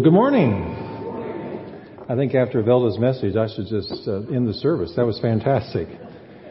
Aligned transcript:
Well, 0.00 0.06
good 0.06 0.14
morning. 0.14 0.54
I 2.08 2.16
think 2.16 2.34
after 2.34 2.62
Velda's 2.62 2.98
message, 2.98 3.36
I 3.36 3.54
should 3.54 3.66
just 3.66 4.08
uh, 4.08 4.34
end 4.34 4.48
the 4.48 4.54
service. 4.54 4.94
That 4.96 5.04
was 5.04 5.20
fantastic. 5.20 5.88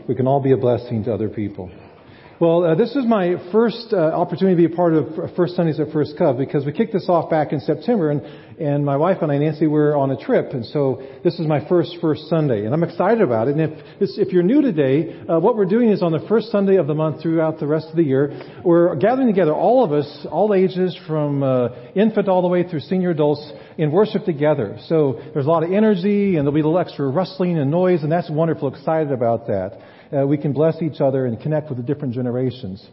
We 0.07 0.13
can 0.13 0.27
all 0.27 0.39
be 0.39 0.51
a 0.51 0.57
blessing 0.57 1.03
to 1.05 1.13
other 1.15 1.29
people. 1.29 1.71
Well, 2.39 2.63
uh, 2.63 2.75
this 2.75 2.95
is 2.95 3.05
my 3.05 3.35
first 3.51 3.87
uh, 3.91 3.97
opportunity 3.97 4.63
to 4.63 4.69
be 4.69 4.73
a 4.73 4.77
part 4.77 4.93
of 4.93 5.35
First 5.35 5.57
Sundays 5.57 5.77
at 5.81 5.91
First 5.91 6.17
Cov 6.17 6.37
because 6.37 6.65
we 6.65 6.71
kicked 6.71 6.93
this 6.93 7.09
off 7.09 7.29
back 7.29 7.51
in 7.51 7.59
September, 7.59 8.11
and, 8.11 8.21
and 8.57 8.85
my 8.85 8.95
wife 8.95 9.17
and 9.21 9.29
I, 9.29 9.37
Nancy, 9.39 9.67
were 9.67 9.93
on 9.97 10.09
a 10.11 10.15
trip, 10.15 10.53
and 10.53 10.65
so 10.65 11.03
this 11.21 11.37
is 11.37 11.45
my 11.47 11.67
first 11.67 11.97
First 11.99 12.29
Sunday, 12.29 12.63
and 12.63 12.73
I'm 12.73 12.83
excited 12.83 13.19
about 13.19 13.49
it. 13.49 13.57
And 13.57 13.73
if 13.73 13.83
if 13.99 14.31
you're 14.31 14.43
new 14.43 14.61
today, 14.61 15.19
uh, 15.27 15.41
what 15.41 15.57
we're 15.57 15.65
doing 15.65 15.89
is 15.89 16.01
on 16.01 16.13
the 16.13 16.25
first 16.29 16.49
Sunday 16.49 16.77
of 16.77 16.87
the 16.87 16.93
month 16.93 17.21
throughout 17.21 17.59
the 17.59 17.67
rest 17.67 17.89
of 17.89 17.97
the 17.97 18.03
year, 18.03 18.31
we're 18.63 18.95
gathering 18.95 19.27
together, 19.27 19.53
all 19.53 19.83
of 19.83 19.91
us, 19.91 20.25
all 20.31 20.53
ages, 20.53 20.97
from 21.07 21.43
uh, 21.43 21.67
infant 21.93 22.29
all 22.29 22.41
the 22.41 22.47
way 22.47 22.63
through 22.65 22.79
senior 22.79 23.09
adults, 23.09 23.51
in 23.77 23.91
worship 23.91 24.23
together. 24.23 24.77
So 24.87 25.19
there's 25.33 25.45
a 25.45 25.49
lot 25.49 25.63
of 25.63 25.73
energy, 25.73 26.37
and 26.37 26.45
there'll 26.47 26.53
be 26.53 26.61
a 26.61 26.65
little 26.65 26.79
extra 26.79 27.05
rustling 27.09 27.59
and 27.59 27.69
noise, 27.69 28.03
and 28.03 28.09
that's 28.09 28.29
wonderful. 28.29 28.73
Excited 28.73 29.11
about 29.11 29.47
that 29.47 29.81
uh, 30.15 30.25
we 30.25 30.37
can 30.37 30.53
bless 30.53 30.81
each 30.81 31.01
other 31.01 31.25
and 31.25 31.39
connect 31.39 31.69
with 31.69 31.77
the 31.77 31.83
different 31.83 32.13
generations. 32.13 32.85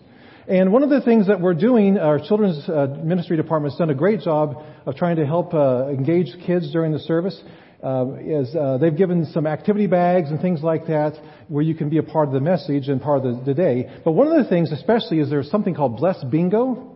And 0.49 0.73
one 0.73 0.85
of 0.85 0.91
the 0.91 1.01
things 1.01 1.27
that 1.27 1.41
we're 1.41 1.55
doing, 1.55 1.99
our 1.99 2.21
children's 2.21 2.69
uh, 2.69 2.87
ministry 3.03 3.37
department 3.37 3.73
has 3.73 3.79
done 3.79 3.91
a 3.91 3.95
great 3.95 4.21
job 4.21 4.63
of 4.87 4.95
trying 4.95 5.17
to 5.17 5.27
help 5.27 5.53
uh, 5.55 5.89
engage 5.89 6.29
kids 6.47 6.71
during 6.71 6.93
the 6.93 7.01
service. 7.01 7.41
Uh, 7.83 8.15
is 8.21 8.55
uh, 8.57 8.79
they've 8.79 8.97
given 8.97 9.27
some 9.27 9.47
activity 9.47 9.87
bags 9.87 10.31
and 10.31 10.41
things 10.41 10.63
like 10.63 10.87
that 10.87 11.13
where 11.49 11.63
you 11.63 11.75
can 11.75 11.91
be 11.91 11.99
a 11.99 12.03
part 12.03 12.27
of 12.27 12.33
the 12.33 12.41
message 12.41 12.89
and 12.89 13.03
part 13.03 13.25
of 13.25 13.39
the, 13.39 13.45
the 13.45 13.55
day. 13.55 14.01
But 14.05 14.13
one 14.13 14.29
of 14.29 14.43
the 14.43 14.49
things, 14.49 14.73
especially, 14.73 15.19
is 15.19 15.29
there's 15.29 15.51
something 15.51 15.75
called 15.75 15.97
Bless 15.97 16.23
Bingo. 16.25 16.96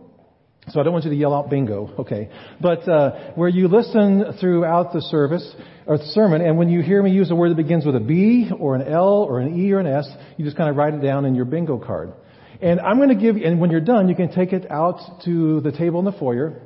So 0.69 0.79
I 0.79 0.83
don't 0.83 0.93
want 0.93 1.05
you 1.05 1.11
to 1.11 1.17
yell 1.17 1.33
out 1.33 1.49
bingo, 1.49 1.91
okay? 1.99 2.29
But 2.61 2.87
uh, 2.87 3.31
where 3.33 3.49
you 3.49 3.67
listen 3.67 4.37
throughout 4.39 4.93
the 4.93 5.01
service 5.01 5.55
or 5.87 5.97
the 5.97 6.05
sermon, 6.05 6.41
and 6.41 6.55
when 6.57 6.69
you 6.69 6.81
hear 6.81 7.01
me 7.01 7.11
use 7.11 7.31
a 7.31 7.35
word 7.35 7.49
that 7.49 7.57
begins 7.57 7.83
with 7.83 7.95
a 7.95 7.99
B 7.99 8.51
or 8.57 8.75
an 8.75 8.87
L 8.87 9.25
or 9.27 9.39
an 9.39 9.59
E 9.59 9.71
or 9.71 9.79
an 9.79 9.87
S, 9.87 10.07
you 10.37 10.45
just 10.45 10.57
kind 10.57 10.69
of 10.69 10.75
write 10.75 10.93
it 10.93 11.01
down 11.01 11.25
in 11.25 11.33
your 11.33 11.45
bingo 11.45 11.79
card. 11.79 12.13
And 12.61 12.79
I'm 12.79 12.97
going 12.97 13.09
to 13.09 13.15
give, 13.15 13.37
and 13.37 13.59
when 13.59 13.71
you're 13.71 13.81
done, 13.81 14.07
you 14.07 14.13
can 14.15 14.31
take 14.31 14.53
it 14.53 14.69
out 14.69 14.99
to 15.25 15.61
the 15.61 15.71
table 15.71 15.97
in 15.97 16.05
the 16.05 16.11
foyer, 16.11 16.61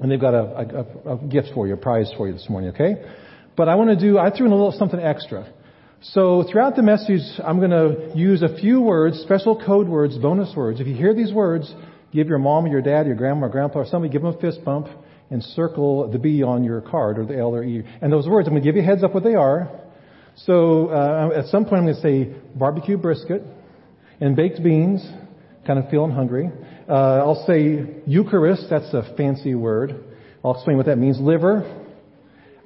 and 0.00 0.10
they've 0.10 0.20
got 0.20 0.34
a, 0.34 0.86
a, 1.06 1.14
a 1.14 1.16
gift 1.28 1.50
for 1.54 1.68
you, 1.68 1.74
a 1.74 1.76
prize 1.76 2.12
for 2.16 2.26
you 2.26 2.32
this 2.32 2.46
morning, 2.50 2.70
okay? 2.70 2.96
But 3.56 3.68
I 3.68 3.76
want 3.76 3.90
to 3.90 3.96
do, 3.96 4.18
I 4.18 4.36
threw 4.36 4.46
in 4.46 4.52
a 4.52 4.56
little 4.56 4.72
something 4.72 4.98
extra. 4.98 5.52
So 6.00 6.44
throughout 6.50 6.74
the 6.74 6.82
message, 6.82 7.22
I'm 7.44 7.58
going 7.58 7.70
to 7.70 8.16
use 8.16 8.42
a 8.42 8.56
few 8.56 8.80
words, 8.80 9.18
special 9.18 9.64
code 9.64 9.88
words, 9.88 10.18
bonus 10.18 10.54
words. 10.56 10.80
If 10.80 10.88
you 10.88 10.94
hear 10.94 11.14
these 11.14 11.32
words, 11.32 11.72
give 12.12 12.28
your 12.28 12.38
mom 12.38 12.66
or 12.66 12.68
your 12.68 12.82
dad, 12.82 13.06
your 13.06 13.16
grandma 13.16 13.46
or 13.46 13.48
grandpa 13.48 13.80
or 13.80 13.86
somebody, 13.86 14.12
give 14.12 14.22
them 14.22 14.34
a 14.34 14.40
fist 14.40 14.64
bump 14.64 14.88
and 15.30 15.42
circle 15.42 16.10
the 16.10 16.18
B 16.18 16.42
on 16.42 16.64
your 16.64 16.80
card 16.80 17.18
or 17.18 17.26
the 17.26 17.36
L 17.36 17.54
or 17.54 17.62
E. 17.62 17.84
And 18.00 18.12
those 18.12 18.26
words, 18.26 18.48
I'm 18.48 18.54
going 18.54 18.62
to 18.62 18.68
give 18.68 18.76
you 18.76 18.82
a 18.82 18.84
heads 18.84 19.04
up 19.04 19.14
what 19.14 19.24
they 19.24 19.34
are. 19.34 19.70
So 20.46 20.88
uh, 20.88 21.30
at 21.36 21.46
some 21.46 21.64
point 21.64 21.78
I'm 21.78 21.84
going 21.84 21.96
to 21.96 22.00
say 22.00 22.34
barbecue 22.54 22.96
brisket 22.96 23.42
and 24.20 24.36
baked 24.36 24.62
beans, 24.62 25.06
kind 25.66 25.78
of 25.78 25.90
feeling 25.90 26.12
hungry. 26.12 26.50
Uh, 26.88 26.92
I'll 26.92 27.44
say 27.46 28.02
Eucharist, 28.06 28.66
that's 28.70 28.92
a 28.94 29.14
fancy 29.16 29.54
word. 29.54 30.04
I'll 30.44 30.54
explain 30.54 30.76
what 30.76 30.86
that 30.86 30.96
means. 30.96 31.18
Liver. 31.20 31.84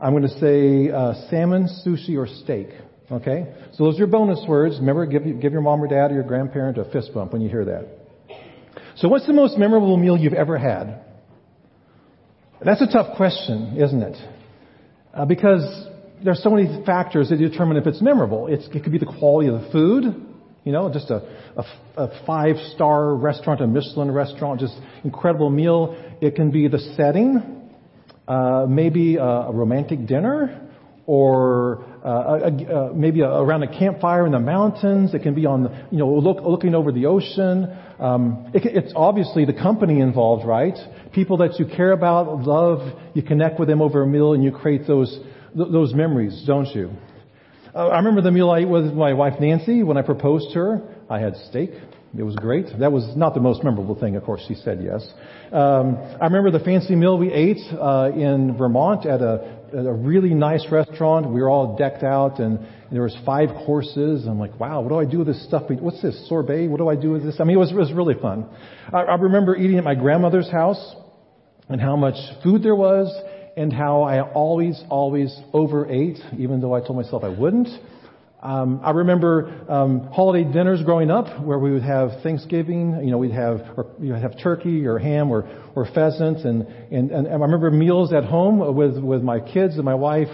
I'm 0.01 0.12
going 0.12 0.25
to 0.25 0.41
say 0.41 0.91
uh, 0.91 1.29
salmon, 1.31 1.69
sushi, 1.87 2.17
or 2.17 2.27
steak. 2.27 2.69
Okay? 3.11 3.53
So 3.75 3.84
those 3.84 3.95
are 3.95 3.99
your 3.99 4.06
bonus 4.09 4.45
words. 4.49 4.77
Remember, 4.79 5.06
give, 5.06 5.23
give 5.41 5.53
your 5.53 5.62
mom 5.62 5.83
or 5.83 5.87
dad 5.87 6.11
or 6.11 6.15
your 6.15 6.25
grandparent 6.25 6.79
a 6.79 6.84
fist 6.91 7.12
bump 7.15 7.33
when 7.33 7.41
you 7.41 7.49
hear 7.49 7.65
that. 7.65 8.02
So 8.97 9.08
what's 9.08 9.26
the 9.26 9.32
most 9.32 9.58
memorable 9.58 9.97
meal 9.97 10.16
you've 10.16 10.34
ever 10.34 10.58
had? 10.58 11.00
That's 12.64 12.82
a 12.82 12.86
tough 12.86 13.16
question, 13.16 13.76
isn't 13.78 14.03
it? 14.03 14.16
Uh, 15.12 15.25
because 15.25 15.86
there's 16.25 16.42
so 16.42 16.50
many 16.50 16.84
factors 16.84 17.28
that 17.30 17.36
determine 17.36 17.76
if 17.76 17.86
it's 17.86 18.00
memorable. 18.00 18.47
It's, 18.47 18.66
it 18.72 18.82
could 18.82 18.92
be 18.92 18.98
the 18.98 19.06
quality 19.19 19.48
of 19.48 19.60
the 19.60 19.70
food, 19.70 20.04
you 20.64 20.72
know, 20.72 20.92
just 20.92 21.10
a, 21.10 21.16
a, 21.56 21.64
a 21.97 22.25
five-star 22.25 23.14
restaurant, 23.16 23.60
a 23.60 23.66
Michelin 23.66 24.10
restaurant, 24.12 24.60
just 24.60 24.78
incredible 25.03 25.50
meal. 25.50 25.97
It 26.20 26.36
can 26.36 26.50
be 26.50 26.69
the 26.69 26.78
setting, 26.97 27.70
uh, 28.28 28.66
maybe 28.69 29.16
a, 29.16 29.24
a 29.24 29.53
romantic 29.53 30.06
dinner, 30.06 30.69
or 31.07 31.85
uh, 32.05 32.51
a, 32.51 32.95
maybe 32.95 33.23
around 33.23 33.63
a 33.63 33.79
campfire 33.79 34.25
in 34.27 34.33
the 34.33 34.39
mountains. 34.39 35.15
It 35.15 35.23
can 35.23 35.35
be 35.35 35.47
on, 35.47 35.89
you 35.91 35.99
know, 35.99 36.09
look, 36.09 36.43
looking 36.45 36.75
over 36.75 36.93
the 36.93 37.07
ocean. 37.07 37.77
Um, 37.99 38.51
it, 38.55 38.65
it's 38.65 38.93
obviously 38.95 39.45
the 39.45 39.53
company 39.53 40.01
involved, 40.01 40.47
right? 40.47 40.77
People 41.13 41.39
that 41.39 41.59
you 41.59 41.67
care 41.67 41.93
about, 41.93 42.43
love, 42.43 42.99
you 43.15 43.23
connect 43.23 43.59
with 43.59 43.69
them 43.69 43.83
over 43.83 44.03
a 44.03 44.07
meal, 44.07 44.33
and 44.33 44.43
you 44.43 44.53
create 44.53 44.87
those 44.87 45.19
those 45.55 45.93
memories, 45.93 46.45
don't 46.47 46.75
you? 46.75 46.91
Uh, 47.75 47.89
I 47.89 47.99
remember 47.99 48.23
the 48.23 48.31
meal 48.31 48.51
I 48.51 48.61
ate 48.61 48.69
with 48.69 48.93
my 48.93 49.13
wife 49.13 49.34
Nancy 49.41 49.83
when 49.83 49.97
I 49.97 50.03
proposed 50.03 50.53
to 50.53 50.59
her. 50.59 50.83
I 51.11 51.21
had 51.21 51.37
steak. 51.49 51.71
It 52.17 52.23
was 52.23 52.37
great. 52.37 52.67
That 52.79 52.93
was 52.93 53.17
not 53.17 53.33
the 53.33 53.41
most 53.41 53.65
memorable 53.65 53.95
thing, 53.95 54.17
of 54.17 54.25
course. 54.25 54.43
She 54.47 54.55
said 54.55 54.83
yes. 54.83 55.07
Um, 55.51 55.97
I 56.21 56.25
remember 56.25 56.51
the 56.51 56.63
fancy 56.63 56.95
meal 56.95 57.17
we 57.17 57.33
ate 57.33 57.61
uh, 57.73 58.11
in 58.15 58.57
Vermont 58.59 59.07
at 59.07 59.23
a, 59.23 59.62
a 59.75 59.93
really 59.93 60.34
nice 60.34 60.66
restaurant. 60.71 61.28
We 61.28 61.41
were 61.41 61.50
all 61.50 61.77
decked 61.77 62.03
out, 62.03 62.38
and, 62.38 62.59
there 62.93 63.03
was 63.03 63.16
five 63.25 63.49
courses. 63.65 64.27
I'm 64.27 64.38
like, 64.38 64.60
wow, 64.60 64.83
what 64.83 64.91
do 64.91 64.99
I 64.99 65.06
do 65.06 65.19
with 65.19 65.27
this 65.27 65.43
stuff? 65.49 65.62
What's 65.71 66.03
this 66.03 66.28
sorbet? 66.28 66.69
What 66.69 66.77
do 66.77 66.91
I 66.91 66.94
do 66.94 67.12
with 67.12 67.25
this? 67.25 67.37
I 67.41 67.44
mean, 67.44 67.56
it 67.56 67.60
was, 67.60 67.72
it 67.72 67.77
was 67.77 67.91
really 67.91 68.15
fun. 68.21 68.47
I, 68.93 68.99
I 68.99 69.15
remember 69.15 69.56
eating 69.56 69.78
at 69.78 69.84
my 69.84 69.94
grandmother's 69.94 70.50
house, 70.50 70.94
and 71.71 71.81
how 71.81 71.97
much 71.97 72.16
food 72.43 72.62
there 72.62 72.77
was, 72.77 73.10
and 73.56 73.72
how 73.72 74.03
I 74.03 74.21
always, 74.21 74.78
always 74.91 75.34
overate, 75.55 76.19
even 76.37 76.60
though 76.60 76.75
I 76.75 76.81
told 76.81 76.97
myself 76.97 77.25
I 77.25 77.31
wouldn't. 77.31 77.69
Um, 78.42 78.80
I 78.82 78.91
remember 78.91 79.64
um, 79.69 80.08
holiday 80.12 80.42
dinners 80.50 80.82
growing 80.82 81.12
up 81.12 81.41
where 81.44 81.60
we 81.60 81.70
would 81.70 81.84
have 81.84 82.10
Thanksgiving. 82.25 83.00
You 83.04 83.12
know, 83.12 83.19
we'd 83.19 83.30
have 83.30 83.60
or 83.76 83.86
you'd 84.00 84.16
have 84.16 84.36
turkey 84.42 84.84
or 84.84 84.98
ham 84.98 85.30
or 85.30 85.48
or 85.76 85.86
pheasant, 85.86 86.38
and, 86.38 86.62
and 86.91 87.12
and 87.12 87.28
I 87.28 87.34
remember 87.34 87.70
meals 87.70 88.12
at 88.12 88.25
home 88.25 88.75
with 88.75 88.98
with 88.98 89.22
my 89.22 89.38
kids 89.38 89.76
and 89.76 89.84
my 89.84 89.94
wife, 89.94 90.26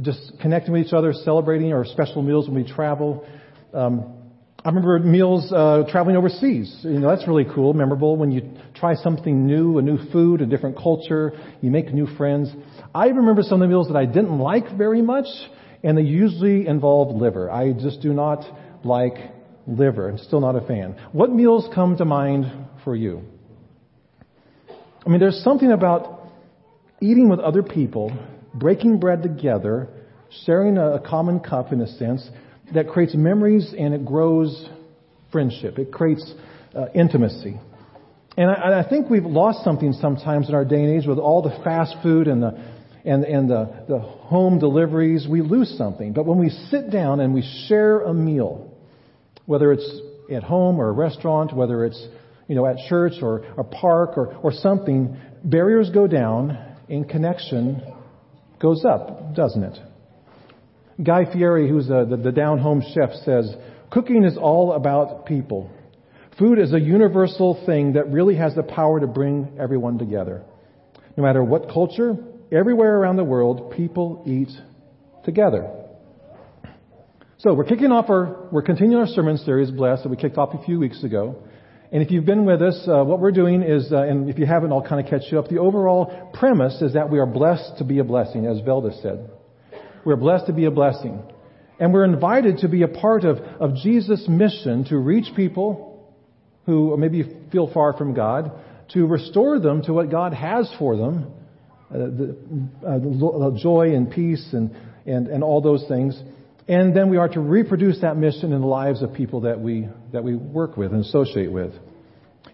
just 0.00 0.32
connecting 0.40 0.72
with 0.72 0.86
each 0.86 0.94
other, 0.94 1.12
celebrating, 1.12 1.74
or 1.74 1.84
special 1.84 2.22
meals 2.22 2.48
when 2.48 2.56
we 2.62 2.66
travel. 2.66 3.26
Um, 3.74 4.16
I 4.64 4.68
remember 4.68 4.98
meals 4.98 5.52
uh, 5.52 5.84
traveling 5.90 6.16
overseas. 6.16 6.80
You 6.82 6.98
know, 6.98 7.14
that's 7.14 7.28
really 7.28 7.46
cool, 7.54 7.74
memorable 7.74 8.16
when 8.16 8.32
you 8.32 8.52
try 8.74 8.94
something 8.94 9.46
new, 9.46 9.76
a 9.76 9.82
new 9.82 9.98
food, 10.12 10.40
a 10.40 10.46
different 10.46 10.78
culture, 10.78 11.32
you 11.60 11.70
make 11.70 11.92
new 11.92 12.06
friends. 12.16 12.50
I 12.94 13.08
remember 13.08 13.42
some 13.42 13.60
of 13.60 13.68
the 13.68 13.68
meals 13.68 13.88
that 13.88 13.96
I 13.96 14.06
didn't 14.06 14.38
like 14.38 14.76
very 14.78 15.02
much 15.02 15.26
and 15.82 15.96
they 15.96 16.02
usually 16.02 16.66
involve 16.66 17.14
liver. 17.14 17.50
I 17.50 17.72
just 17.72 18.00
do 18.00 18.12
not 18.12 18.44
like 18.84 19.14
liver. 19.66 20.08
I'm 20.08 20.18
still 20.18 20.40
not 20.40 20.56
a 20.56 20.66
fan. 20.66 20.96
What 21.12 21.30
meals 21.30 21.68
come 21.74 21.96
to 21.96 22.04
mind 22.04 22.46
for 22.84 22.94
you? 22.94 23.22
I 25.04 25.08
mean, 25.08 25.20
there's 25.20 25.42
something 25.42 25.72
about 25.72 26.28
eating 27.00 27.28
with 27.28 27.40
other 27.40 27.62
people, 27.62 28.12
breaking 28.54 29.00
bread 29.00 29.22
together, 29.22 29.88
sharing 30.44 30.76
a, 30.76 31.00
common 31.00 31.40
cup 31.40 31.72
in 31.72 31.80
a 31.80 31.86
sense, 31.86 32.28
that 32.74 32.88
creates 32.88 33.14
memories 33.14 33.74
and 33.76 33.94
it 33.94 34.04
grows 34.04 34.68
friendship. 35.32 35.78
It 35.78 35.92
creates 35.92 36.32
uh, 36.76 36.86
intimacy. 36.94 37.58
And 38.36 38.50
I, 38.50 38.80
I 38.80 38.88
think 38.88 39.10
we've 39.10 39.24
lost 39.24 39.64
something 39.64 39.92
sometimes 39.94 40.48
in 40.48 40.54
our 40.54 40.64
day 40.64 40.82
and 40.82 41.00
age 41.00 41.06
with 41.06 41.18
all 41.18 41.42
the 41.42 41.58
fast 41.64 41.96
food 42.02 42.28
and 42.28 42.42
the 42.42 42.69
and, 43.04 43.24
and 43.24 43.48
the, 43.48 43.84
the 43.88 43.98
home 43.98 44.58
deliveries, 44.58 45.26
we 45.28 45.40
lose 45.40 45.74
something. 45.76 46.12
But 46.12 46.26
when 46.26 46.38
we 46.38 46.50
sit 46.70 46.90
down 46.90 47.20
and 47.20 47.34
we 47.34 47.42
share 47.68 48.00
a 48.00 48.12
meal, 48.12 48.72
whether 49.46 49.72
it's 49.72 50.00
at 50.30 50.42
home 50.42 50.80
or 50.80 50.88
a 50.88 50.92
restaurant, 50.92 51.54
whether 51.54 51.84
it's 51.84 52.08
you 52.46 52.56
know, 52.56 52.66
at 52.66 52.76
church 52.88 53.14
or 53.22 53.44
a 53.56 53.64
park 53.64 54.18
or, 54.18 54.34
or 54.38 54.52
something, 54.52 55.16
barriers 55.44 55.88
go 55.90 56.06
down 56.06 56.58
and 56.88 57.08
connection 57.08 57.80
goes 58.60 58.84
up, 58.84 59.34
doesn't 59.34 59.62
it? 59.62 59.78
Guy 61.02 61.32
Fieri, 61.32 61.68
who's 61.68 61.88
a, 61.88 62.06
the, 62.10 62.16
the 62.16 62.32
down 62.32 62.58
home 62.58 62.82
chef, 62.92 63.10
says, 63.24 63.54
Cooking 63.90 64.24
is 64.24 64.36
all 64.36 64.72
about 64.72 65.26
people. 65.26 65.70
Food 66.38 66.58
is 66.58 66.72
a 66.72 66.80
universal 66.80 67.62
thing 67.66 67.94
that 67.94 68.10
really 68.10 68.36
has 68.36 68.54
the 68.54 68.62
power 68.62 69.00
to 69.00 69.06
bring 69.06 69.56
everyone 69.58 69.98
together. 69.98 70.42
No 71.16 71.22
matter 71.22 71.42
what 71.42 71.70
culture, 71.72 72.16
everywhere 72.52 72.96
around 72.96 73.16
the 73.16 73.24
world, 73.24 73.72
people 73.76 74.22
eat 74.26 74.50
together. 75.24 75.70
So 77.38 77.54
we're 77.54 77.64
kicking 77.64 77.90
off 77.90 78.10
our, 78.10 78.48
we're 78.52 78.62
continuing 78.62 79.00
our 79.00 79.06
sermon 79.06 79.38
series, 79.38 79.70
Blessed, 79.70 80.02
that 80.02 80.08
we 80.10 80.16
kicked 80.16 80.36
off 80.36 80.52
a 80.52 80.62
few 80.64 80.78
weeks 80.78 81.02
ago. 81.02 81.42
And 81.92 82.02
if 82.02 82.10
you've 82.10 82.26
been 82.26 82.44
with 82.44 82.62
us, 82.62 82.86
uh, 82.86 83.02
what 83.02 83.18
we're 83.18 83.32
doing 83.32 83.62
is, 83.62 83.90
uh, 83.92 84.02
and 84.02 84.28
if 84.28 84.38
you 84.38 84.46
haven't, 84.46 84.72
I'll 84.72 84.86
kind 84.86 85.04
of 85.04 85.10
catch 85.10 85.32
you 85.32 85.38
up. 85.38 85.48
The 85.48 85.58
overall 85.58 86.30
premise 86.34 86.80
is 86.82 86.92
that 86.92 87.10
we 87.10 87.18
are 87.18 87.26
blessed 87.26 87.78
to 87.78 87.84
be 87.84 87.98
a 87.98 88.04
blessing, 88.04 88.46
as 88.46 88.58
Velda 88.60 89.00
said. 89.02 89.30
We're 90.04 90.16
blessed 90.16 90.46
to 90.46 90.52
be 90.52 90.66
a 90.66 90.70
blessing. 90.70 91.22
And 91.80 91.94
we're 91.94 92.04
invited 92.04 92.58
to 92.58 92.68
be 92.68 92.82
a 92.82 92.88
part 92.88 93.24
of, 93.24 93.38
of 93.38 93.74
Jesus' 93.76 94.26
mission 94.28 94.84
to 94.84 94.98
reach 94.98 95.34
people 95.34 96.14
who 96.66 96.94
maybe 96.96 97.24
feel 97.50 97.72
far 97.72 97.94
from 97.94 98.14
God, 98.14 98.52
to 98.90 99.06
restore 99.06 99.58
them 99.58 99.82
to 99.84 99.92
what 99.92 100.10
God 100.10 100.34
has 100.34 100.70
for 100.78 100.96
them, 100.96 101.32
the, 101.98 102.36
uh, 102.86 102.98
the 102.98 103.58
joy 103.60 103.94
and 103.94 104.10
peace 104.10 104.48
and, 104.52 104.74
and, 105.06 105.28
and 105.28 105.42
all 105.42 105.60
those 105.60 105.84
things. 105.88 106.20
And 106.68 106.96
then 106.96 107.10
we 107.10 107.16
are 107.16 107.28
to 107.28 107.40
reproduce 107.40 108.00
that 108.02 108.16
mission 108.16 108.52
in 108.52 108.60
the 108.60 108.66
lives 108.66 109.02
of 109.02 109.12
people 109.12 109.40
that 109.42 109.60
we, 109.60 109.88
that 110.12 110.22
we 110.22 110.36
work 110.36 110.76
with 110.76 110.92
and 110.92 111.04
associate 111.04 111.50
with. 111.50 111.72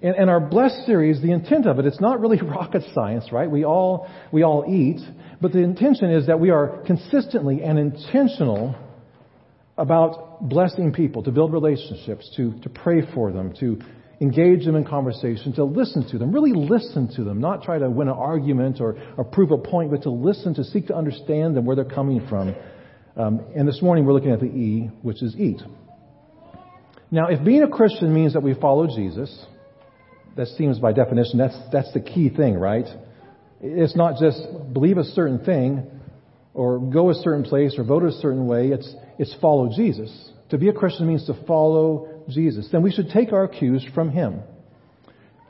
And, 0.03 0.15
and 0.17 0.31
our 0.31 0.41
Blessed 0.41 0.87
series, 0.87 1.21
the 1.21 1.33
intent 1.33 1.67
of 1.67 1.79
it, 1.79 1.87
it's 1.87 2.01
not 2.01 2.21
really 2.21 2.41
rocket 2.43 2.83
science, 2.95 3.31
right? 3.33 3.51
We 3.51 3.65
all, 3.65 4.09
we 4.33 4.43
all 4.43 4.65
eat, 4.69 5.01
but 5.41 5.53
the 5.53 5.63
intention 5.63 6.11
is 6.11 6.27
that 6.29 6.41
we 6.41 6.51
are 6.51 6.83
consistently 6.87 7.63
and 7.63 7.79
intentional 7.79 8.75
about 9.79 10.49
blessing 10.49 10.93
people, 10.93 11.23
to 11.23 11.31
build 11.31 11.53
relationships, 11.53 12.33
to, 12.37 12.59
to 12.61 12.71
pray 12.71 13.03
for 13.15 13.31
them, 13.31 13.53
to 13.61 13.79
engage 14.21 14.65
them 14.65 14.77
in 14.77 14.85
conversation, 14.85 15.53
to 15.55 15.65
listen 15.65 16.09
to 16.11 16.19
them, 16.19 16.33
really 16.33 16.53
listen 16.53 17.09
to 17.17 17.25
them, 17.25 17.41
not 17.41 17.63
try 17.63 17.79
to 17.79 17.91
win 17.91 18.09
an 18.09 18.15
argument 18.15 18.81
or, 18.81 18.97
or 19.17 19.25
prove 19.25 19.51
a 19.51 19.59
point, 19.59 19.91
but 19.91 20.03
to 20.03 20.11
listen, 20.11 20.55
to 20.55 20.65
seek 20.65 20.87
to 20.87 20.97
understand 20.97 21.57
them, 21.57 21.67
where 21.67 21.77
they're 21.77 21.85
coming 21.85 22.27
from. 22.29 22.55
Um, 23.17 23.41
and 23.55 23.69
this 23.69 23.83
morning 23.83 24.07
we're 24.07 24.15
looking 24.15 24.33
at 24.33 24.41
the 24.41 24.47
E, 24.47 24.91
which 25.03 25.23
is 25.23 25.37
eat. 25.37 25.61
Now, 27.11 27.29
if 27.29 27.45
being 27.45 27.63
a 27.63 27.69
Christian 27.69 28.13
means 28.13 28.33
that 28.33 28.43
we 28.43 28.55
follow 28.55 28.87
Jesus, 28.87 29.45
that 30.37 30.49
seems 30.49 30.79
by 30.79 30.93
definition, 30.93 31.39
that's, 31.39 31.57
that's 31.73 31.93
the 31.93 32.01
key 32.01 32.31
thing, 32.31 32.55
right? 32.55 32.87
It's 33.61 33.97
not 33.97 34.19
just 34.21 34.41
believe 34.73 34.99
a 34.99 35.05
certain 35.05 35.45
thing 35.45 35.87
or 36.53 36.79
go 36.79 37.11
a 37.11 37.15
certain 37.15 37.45
place 37.45 37.75
or 37.79 37.85
vote 37.85 38.03
a 38.03 38.13
certain 38.13 38.47
way. 38.47 38.69
It's, 38.69 38.95
it's 39.19 39.35
follow 39.41 39.71
Jesus. 39.75 40.31
To 40.51 40.59
be 40.59 40.69
a 40.69 40.73
Christian 40.73 41.07
means 41.07 41.27
to 41.27 41.35
follow 41.47 42.16
Jesus. 42.29 42.69
Then 42.71 42.83
we 42.83 42.93
should 42.93 43.11
take 43.11 43.33
our 43.33 43.49
cues 43.49 43.87
from 43.95 44.11
Him. 44.11 44.41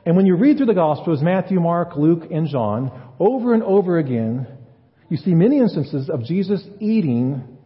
And 0.05 0.15
when 0.15 0.25
you 0.25 0.35
read 0.35 0.57
through 0.57 0.67
the 0.67 0.73
Gospels, 0.73 1.21
Matthew, 1.21 1.59
Mark, 1.59 1.97
Luke, 1.97 2.29
and 2.31 2.47
John, 2.47 2.91
over 3.19 3.53
and 3.53 3.63
over 3.63 3.97
again, 3.97 4.47
you 5.09 5.17
see 5.17 5.33
many 5.33 5.59
instances 5.59 6.09
of 6.09 6.23
Jesus 6.23 6.63
eating 6.79 7.57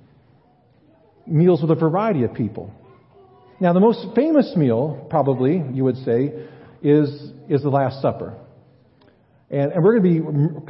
meals 1.27 1.61
with 1.61 1.71
a 1.71 1.75
variety 1.75 2.23
of 2.23 2.33
people. 2.33 2.73
Now, 3.59 3.73
the 3.73 3.79
most 3.79 4.15
famous 4.15 4.55
meal, 4.55 5.05
probably, 5.09 5.63
you 5.71 5.83
would 5.83 5.97
say, 5.97 6.33
is, 6.81 7.09
is 7.47 7.61
the 7.61 7.69
Last 7.69 8.01
Supper. 8.01 8.35
And, 9.51 9.73
and 9.73 9.83
we're 9.83 9.99
going 9.99 10.15
to 10.15 10.21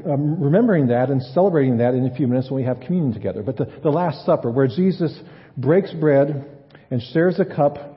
be 0.03 0.09
um, 0.09 0.41
remembering 0.41 0.88
that 0.88 1.09
and 1.09 1.21
celebrating 1.21 1.77
that 1.77 1.93
in 1.93 2.05
a 2.05 2.15
few 2.15 2.27
minutes 2.27 2.49
when 2.51 2.61
we 2.61 2.67
have 2.67 2.81
communion 2.81 3.13
together. 3.13 3.43
But 3.43 3.57
the, 3.57 3.71
the 3.81 3.89
Last 3.89 4.25
Supper, 4.25 4.51
where 4.51 4.67
Jesus 4.67 5.17
breaks 5.55 5.93
bread 5.93 6.49
and 6.89 7.01
shares 7.13 7.39
a 7.39 7.45
cup 7.45 7.90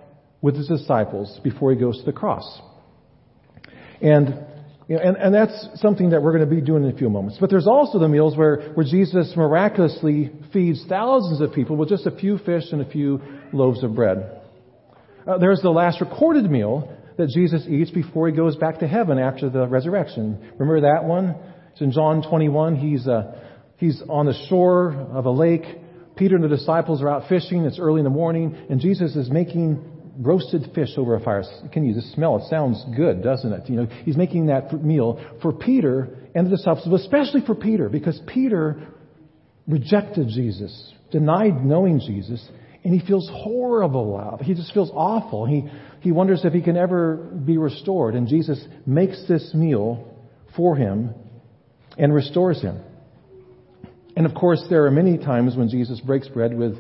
with 0.44 0.56
his 0.56 0.69
disciples 0.69 1.41
before 1.43 1.73
he 1.73 1.81
goes 1.81 1.99
to 1.99 2.05
the 2.05 2.12
cross. 2.12 2.61
And, 4.02 4.44
you 4.87 4.96
know, 4.96 5.02
and, 5.02 5.17
and 5.17 5.35
that's 5.35 5.69
something 5.76 6.11
that 6.11 6.23
we're 6.23 6.37
going 6.37 6.46
to 6.46 6.55
be 6.55 6.61
doing 6.61 6.85
in 6.85 6.91
a 6.91 6.99
few 6.99 7.08
moments. 7.08 7.38
But 7.41 7.49
there's 7.49 7.67
also 7.67 7.99
the 7.99 8.11
meals 8.11 8.37
where, 8.37 8.73
where 8.75 8.85
Jesus 8.85 9.32
miraculously 9.38 10.31
feeds 10.52 10.85
thousands 10.87 11.41
of 11.41 11.55
people 11.55 11.76
with 11.76 11.88
just 11.88 12.05
a 12.05 12.11
few 12.11 12.37
fish 12.37 12.64
and 12.73 12.82
a 12.82 12.91
few 12.91 13.23
loaves 13.55 13.82
of 13.82 13.94
bread. 13.94 14.43
Uh, 15.26 15.38
there's 15.38 15.62
the 15.62 15.70
last 15.70 16.02
recorded 16.02 16.50
meal 16.50 16.94
that 17.17 17.29
Jesus 17.29 17.67
eats 17.67 17.91
before 17.91 18.29
he 18.29 18.37
goes 18.37 18.55
back 18.55 18.81
to 18.81 18.87
heaven 18.87 19.19
after 19.19 19.49
the 19.49 19.67
resurrection. 19.67 20.52
Remember 20.58 20.82
that 20.82 21.05
one? 21.05 21.37
It's 21.73 21.81
in 21.81 21.91
John 21.91 22.23
21. 22.23 22.76
He's, 22.76 23.08
uh, 23.08 23.41
he's 23.79 24.02
on 24.11 24.26
the 24.26 24.35
shore 24.50 24.93
of 24.93 25.25
a 25.25 25.31
lake. 25.31 25.64
Peter 26.17 26.35
and 26.35 26.44
the 26.44 26.49
disciples 26.49 27.00
are 27.00 27.08
out 27.08 27.31
fishing. 27.31 27.64
It's 27.64 27.79
early 27.79 28.00
in 28.00 28.05
the 28.05 28.11
morning, 28.11 28.55
and 28.69 28.79
Jesus 28.79 29.17
is 29.17 29.31
making 29.31 29.94
roasted 30.19 30.71
fish 30.75 30.91
over 30.97 31.17
a 31.17 31.21
fire. 31.21 31.43
Can 31.73 31.85
you 31.85 31.95
just 31.95 32.13
smell 32.13 32.37
it? 32.37 32.49
Sounds 32.49 32.85
good, 32.97 33.23
doesn't 33.23 33.53
it? 33.53 33.69
You 33.69 33.77
know, 33.77 33.87
he's 34.05 34.17
making 34.17 34.47
that 34.47 34.73
meal 34.85 35.21
for 35.43 35.53
Peter 35.53 36.17
and 36.35 36.47
the 36.47 36.57
disciples, 36.57 36.87
but 36.89 37.01
especially 37.01 37.43
for 37.47 37.55
Peter, 37.55 37.89
because 37.89 38.21
Peter 38.27 38.89
rejected 39.67 40.29
Jesus, 40.29 40.93
denied 41.11 41.65
knowing 41.65 42.01
Jesus, 42.01 42.47
and 42.85 42.93
he 42.93 43.07
feels 43.07 43.29
horrible. 43.33 44.39
He 44.43 44.55
just 44.55 44.75
feels 44.75 44.91
awful. 44.93 45.47
He, 45.47 45.65
he 46.01 46.13
wonders 46.13 46.43
if 46.45 46.53
he 46.53 46.61
can 46.61 46.77
ever 46.77 47.17
be 47.17 47.57
restored. 47.57 48.15
And 48.15 48.29
Jesus 48.29 48.63
makes 48.85 49.27
this 49.27 49.55
meal 49.55 50.15
for 50.55 50.77
him 50.77 51.15
and 51.97 52.13
restores 52.13 52.61
him. 52.61 52.81
And 54.17 54.27
of 54.27 54.35
course, 54.35 54.63
there 54.69 54.85
are 54.85 54.91
many 54.91 55.17
times 55.17 55.57
when 55.57 55.71
Jesus 55.71 55.99
breaks 56.01 56.29
bread 56.29 56.57
with 56.57 56.77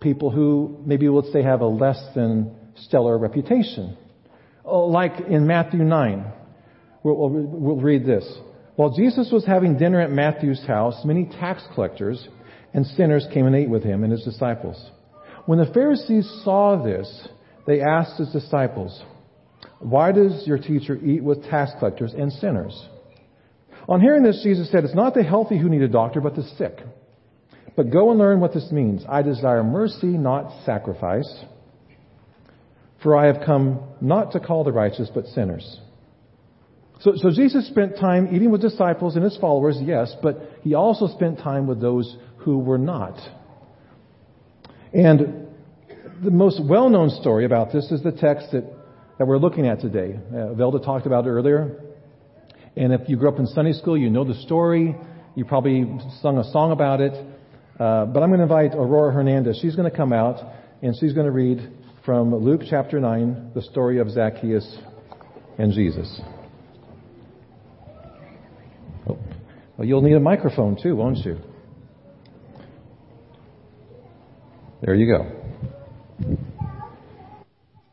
people 0.00 0.30
who 0.30 0.78
maybe, 0.84 1.08
let's 1.08 1.32
say, 1.32 1.42
have 1.42 1.60
a 1.60 1.66
less 1.66 2.00
than 2.14 2.54
stellar 2.76 3.18
reputation. 3.18 3.96
Oh, 4.64 4.86
like 4.86 5.12
in 5.28 5.46
Matthew 5.46 5.82
9, 5.82 6.32
we'll, 7.02 7.28
we'll 7.30 7.76
read 7.76 8.04
this. 8.04 8.24
While 8.76 8.94
Jesus 8.94 9.30
was 9.32 9.44
having 9.44 9.76
dinner 9.76 10.00
at 10.00 10.10
Matthew's 10.10 10.64
house, 10.66 11.04
many 11.04 11.24
tax 11.24 11.64
collectors 11.74 12.28
and 12.74 12.86
sinners 12.86 13.26
came 13.32 13.46
and 13.46 13.56
ate 13.56 13.68
with 13.68 13.82
him 13.82 14.04
and 14.04 14.12
his 14.12 14.22
disciples. 14.22 14.90
When 15.46 15.58
the 15.58 15.72
Pharisees 15.72 16.30
saw 16.44 16.82
this, 16.82 17.28
they 17.66 17.80
asked 17.80 18.18
his 18.18 18.30
disciples, 18.30 19.02
Why 19.80 20.12
does 20.12 20.46
your 20.46 20.58
teacher 20.58 20.96
eat 20.96 21.24
with 21.24 21.44
tax 21.44 21.72
collectors 21.78 22.12
and 22.12 22.32
sinners? 22.32 22.88
On 23.88 24.00
hearing 24.00 24.22
this, 24.22 24.42
Jesus 24.42 24.70
said, 24.70 24.84
It's 24.84 24.94
not 24.94 25.14
the 25.14 25.22
healthy 25.22 25.58
who 25.58 25.70
need 25.70 25.82
a 25.82 25.88
doctor, 25.88 26.20
but 26.20 26.36
the 26.36 26.42
sick. 26.58 26.78
But 27.78 27.92
go 27.92 28.10
and 28.10 28.18
learn 28.18 28.40
what 28.40 28.52
this 28.52 28.72
means. 28.72 29.04
I 29.08 29.22
desire 29.22 29.62
mercy, 29.62 30.08
not 30.08 30.64
sacrifice. 30.66 31.32
For 33.04 33.16
I 33.16 33.26
have 33.26 33.46
come 33.46 33.78
not 34.00 34.32
to 34.32 34.40
call 34.40 34.64
the 34.64 34.72
righteous, 34.72 35.08
but 35.14 35.26
sinners. 35.26 35.78
So, 36.98 37.12
so 37.14 37.30
Jesus 37.30 37.68
spent 37.68 37.96
time 37.96 38.34
eating 38.34 38.50
with 38.50 38.62
disciples 38.62 39.14
and 39.14 39.22
his 39.22 39.36
followers, 39.36 39.78
yes, 39.80 40.12
but 40.20 40.40
he 40.62 40.74
also 40.74 41.06
spent 41.06 41.38
time 41.38 41.68
with 41.68 41.80
those 41.80 42.16
who 42.38 42.58
were 42.58 42.78
not. 42.78 43.16
And 44.92 45.46
the 46.24 46.32
most 46.32 46.60
well 46.60 46.90
known 46.90 47.10
story 47.10 47.44
about 47.44 47.72
this 47.72 47.92
is 47.92 48.02
the 48.02 48.10
text 48.10 48.48
that, 48.50 48.64
that 49.18 49.24
we're 49.24 49.38
looking 49.38 49.68
at 49.68 49.80
today. 49.80 50.18
Uh, 50.32 50.52
Velda 50.56 50.84
talked 50.84 51.06
about 51.06 51.26
it 51.26 51.30
earlier. 51.30 51.80
And 52.76 52.92
if 52.92 53.08
you 53.08 53.16
grew 53.16 53.28
up 53.28 53.38
in 53.38 53.46
Sunday 53.46 53.72
school, 53.74 53.96
you 53.96 54.10
know 54.10 54.24
the 54.24 54.34
story. 54.34 54.96
You 55.36 55.44
probably 55.44 55.84
sung 56.20 56.38
a 56.38 56.50
song 56.50 56.72
about 56.72 57.00
it. 57.00 57.37
Uh, 57.78 58.06
but 58.06 58.22
I'm 58.22 58.30
going 58.30 58.38
to 58.38 58.42
invite 58.42 58.74
Aurora 58.74 59.12
Hernandez. 59.12 59.58
She's 59.62 59.76
going 59.76 59.88
to 59.88 59.96
come 59.96 60.12
out 60.12 60.40
and 60.82 60.96
she's 60.98 61.12
going 61.12 61.26
to 61.26 61.32
read 61.32 61.70
from 62.04 62.34
Luke 62.34 62.62
chapter 62.68 62.98
9 62.98 63.52
the 63.54 63.62
story 63.62 63.98
of 64.00 64.10
Zacchaeus 64.10 64.78
and 65.58 65.72
Jesus. 65.72 66.20
Oh. 69.08 69.18
Well, 69.76 69.86
you'll 69.86 70.02
need 70.02 70.14
a 70.14 70.20
microphone 70.20 70.76
too, 70.80 70.96
won't 70.96 71.18
you? 71.18 71.38
There 74.82 74.94
you 74.94 75.16
go. 75.16 76.36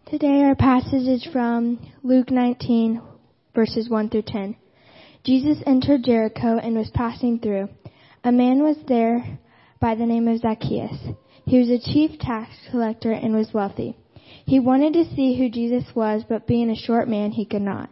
Today 0.07 0.41
our 0.43 0.55
passage 0.55 1.07
is 1.07 1.27
from 1.31 1.79
Luke 2.01 2.31
19, 2.31 3.01
verses 3.53 3.87
1 3.87 4.09
through 4.09 4.23
10. 4.23 4.55
Jesus 5.23 5.57
entered 5.65 6.03
Jericho 6.03 6.57
and 6.57 6.75
was 6.75 6.89
passing 6.93 7.39
through. 7.39 7.69
A 8.23 8.31
man 8.31 8.63
was 8.63 8.77
there 8.87 9.39
by 9.79 9.95
the 9.95 10.05
name 10.05 10.27
of 10.27 10.39
Zacchaeus. 10.39 10.97
He 11.45 11.59
was 11.59 11.69
a 11.69 11.79
chief 11.79 12.19
tax 12.19 12.49
collector 12.71 13.11
and 13.11 13.33
was 13.35 13.53
wealthy. 13.53 13.97
He 14.45 14.59
wanted 14.59 14.93
to 14.93 15.15
see 15.15 15.37
who 15.37 15.49
Jesus 15.49 15.83
was, 15.95 16.23
but 16.27 16.47
being 16.47 16.69
a 16.69 16.75
short 16.75 17.07
man, 17.07 17.31
he 17.31 17.45
could 17.45 17.61
not, 17.61 17.89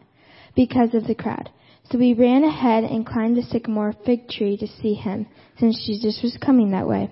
because 0.55 0.93
of 0.93 1.05
the 1.05 1.15
crowd. 1.15 1.49
So 1.91 1.97
he 1.99 2.13
ran 2.13 2.43
ahead 2.43 2.83
and 2.83 3.05
climbed 3.05 3.37
the 3.37 3.43
sycamore 3.43 3.93
fig 4.05 4.29
tree 4.29 4.57
to 4.57 4.67
see 4.67 4.93
him, 4.93 5.27
since 5.59 5.85
Jesus 5.85 6.21
was 6.23 6.37
coming 6.43 6.71
that 6.71 6.87
way. 6.87 7.11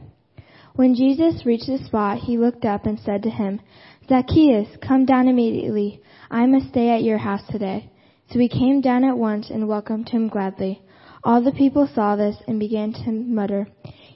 When 0.76 0.96
Jesus 0.96 1.46
reached 1.46 1.68
the 1.68 1.80
spot, 1.86 2.20
he 2.20 2.38
looked 2.38 2.66
up 2.66 2.86
and 2.86 3.00
said 3.00 3.24
to 3.24 3.30
him, 3.30 3.60
Zacchaeus, 4.08 4.68
come 4.82 5.06
down 5.06 5.28
immediately. 5.28 6.02
I 6.30 6.46
must 6.46 6.70
stay 6.70 6.90
at 6.90 7.04
your 7.04 7.18
house 7.18 7.42
today. 7.50 7.92
So 8.32 8.40
he 8.40 8.48
came 8.48 8.80
down 8.82 9.04
at 9.04 9.18
once 9.18 9.50
and 9.50 9.68
welcomed 9.68 10.10
him 10.10 10.30
gladly. 10.30 10.82
All 11.24 11.44
the 11.44 11.52
people 11.52 11.88
saw 11.94 12.16
this 12.16 12.38
and 12.48 12.60
began 12.60 12.94
to 12.94 13.12
mutter, 13.12 13.68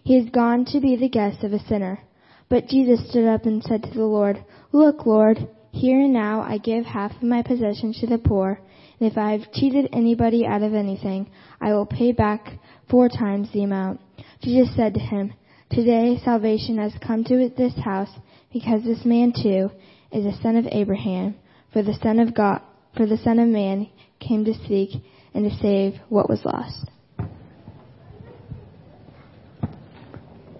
He 0.05 0.19
has 0.19 0.29
gone 0.29 0.65
to 0.65 0.79
be 0.79 0.95
the 0.95 1.09
guest 1.09 1.43
of 1.43 1.51
a 1.51 1.57
sinner. 1.57 1.99
But 2.47 2.67
Jesus 2.67 3.09
stood 3.09 3.25
up 3.27 3.47
and 3.47 3.63
said 3.63 3.81
to 3.81 3.89
the 3.89 4.05
Lord, 4.05 4.37
Look, 4.71 5.07
Lord, 5.07 5.49
here 5.71 5.99
and 5.99 6.13
now 6.13 6.41
I 6.41 6.59
give 6.59 6.85
half 6.85 7.15
of 7.15 7.23
my 7.23 7.41
possessions 7.41 7.99
to 7.99 8.07
the 8.07 8.19
poor, 8.19 8.59
and 8.99 9.11
if 9.11 9.17
I 9.17 9.31
have 9.31 9.51
cheated 9.51 9.89
anybody 9.91 10.45
out 10.45 10.61
of 10.61 10.75
anything, 10.75 11.31
I 11.59 11.73
will 11.73 11.87
pay 11.87 12.11
back 12.11 12.59
four 12.87 13.09
times 13.09 13.49
the 13.51 13.63
amount. 13.63 13.99
Jesus 14.43 14.75
said 14.75 14.93
to 14.93 14.99
him, 14.99 15.33
Today 15.71 16.21
salvation 16.23 16.77
has 16.77 16.93
come 17.01 17.23
to 17.23 17.49
this 17.49 17.73
house 17.83 18.11
because 18.53 18.83
this 18.83 19.05
man 19.05 19.33
too 19.33 19.71
is 20.11 20.25
a 20.27 20.39
son 20.39 20.55
of 20.55 20.67
Abraham, 20.71 21.33
for 21.73 21.81
the 21.81 21.97
son 22.03 22.19
of 22.19 22.35
God, 22.35 22.61
for 22.95 23.07
the 23.07 23.17
son 23.17 23.39
of 23.39 23.47
man 23.47 23.89
came 24.19 24.45
to 24.45 24.53
seek 24.67 25.01
and 25.33 25.49
to 25.49 25.57
save 25.57 25.95
what 26.09 26.29
was 26.29 26.45
lost. 26.45 26.91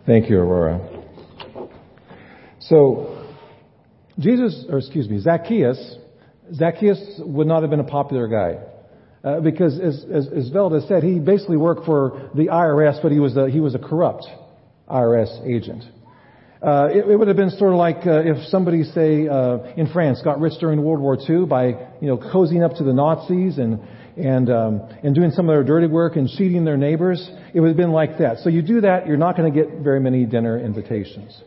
Thank 0.06 0.30
you, 0.30 0.38
Aurora. 0.38 0.88
So, 2.60 3.28
Jesus, 4.20 4.66
or 4.70 4.78
excuse 4.78 5.10
me, 5.10 5.20
Zacchaeus, 5.20 5.98
Zacchaeus 6.54 7.20
would 7.20 7.48
not 7.48 7.64
have 7.64 7.72
been 7.72 7.80
a 7.80 7.86
popular 7.86 8.28
guy. 8.28 8.60
Uh, 9.24 9.40
because 9.40 9.80
as, 9.80 10.06
as, 10.14 10.28
as 10.28 10.52
Velda 10.52 10.88
said, 10.88 11.02
he 11.02 11.18
basically 11.18 11.58
worked 11.58 11.86
for 11.86 12.30
the 12.36 12.50
IRS, 12.50 13.02
but 13.02 13.12
he 13.12 13.20
was 13.20 13.36
a, 13.36 13.50
he 13.50 13.60
was 13.60 13.74
a 13.74 13.80
corrupt 13.80 14.28
IRS 14.88 15.44
agent. 15.48 15.84
Uh, 16.62 16.90
it, 16.92 17.10
it, 17.10 17.18
would 17.18 17.28
have 17.28 17.38
been 17.38 17.50
sort 17.50 17.74
of 17.74 17.80
like 17.80 18.06
uh, 18.06 18.22
if 18.24 18.48
somebody, 18.50 18.84
say, 18.84 19.28
uh, 19.28 19.74
in 19.76 19.88
France, 19.92 20.22
got 20.24 20.40
rich 20.40 20.54
during 20.60 20.84
World 20.84 21.02
War 21.02 21.18
II 21.18 21.48
by, 21.48 21.70
you 22.00 22.08
know, 22.08 22.18
cozying 22.18 22.64
up 22.64 22.78
to 22.78 22.84
the 22.84 22.94
Nazis 22.94 23.58
and 23.58 23.80
and 24.18 24.50
um, 24.50 24.82
and 25.04 25.14
doing 25.14 25.32
some 25.32 25.50
of 25.50 25.54
their 25.54 25.64
dirty 25.64 25.88
work 25.88 26.16
and 26.16 26.30
cheating 26.30 26.66
their 26.66 26.78
neighbors. 26.78 27.30
It 27.54 27.60
would 27.60 27.68
have 27.68 27.78
been 27.78 27.92
like 27.92 28.18
that. 28.20 28.40
So 28.40 28.50
you 28.50 28.62
do 28.62 28.82
that, 28.82 29.08
you're 29.08 29.18
not 29.18 29.36
going 29.38 29.52
to 29.52 29.64
get 29.64 29.80
very 29.80 30.00
many 30.00 30.26
dinner 30.26 30.58
invitations. 30.58 31.42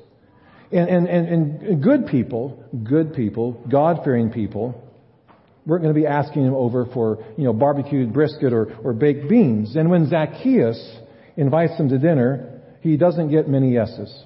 And 0.70 0.88
and 0.88 1.08
and, 1.08 1.28
and 1.62 1.82
good 1.82 2.06
people, 2.06 2.64
good 2.82 3.14
people, 3.14 3.52
God-fearing 3.70 4.30
people, 4.30 4.84
weren't 5.66 5.82
going 5.82 5.94
to 5.94 6.00
be 6.00 6.06
asking 6.06 6.44
him 6.44 6.54
over 6.54 6.86
for 6.92 7.24
you 7.36 7.44
know 7.44 7.52
barbecued 7.52 8.12
brisket 8.12 8.52
or 8.52 8.76
or 8.84 8.92
baked 8.92 9.28
beans. 9.28 9.76
And 9.76 9.90
when 9.90 10.08
Zacchaeus 10.08 10.98
invites 11.36 11.76
them 11.78 11.88
to 11.88 11.98
dinner, 11.98 12.60
he 12.80 12.96
doesn't 12.96 13.30
get 13.30 13.48
many 13.48 13.72
yeses. 13.72 14.24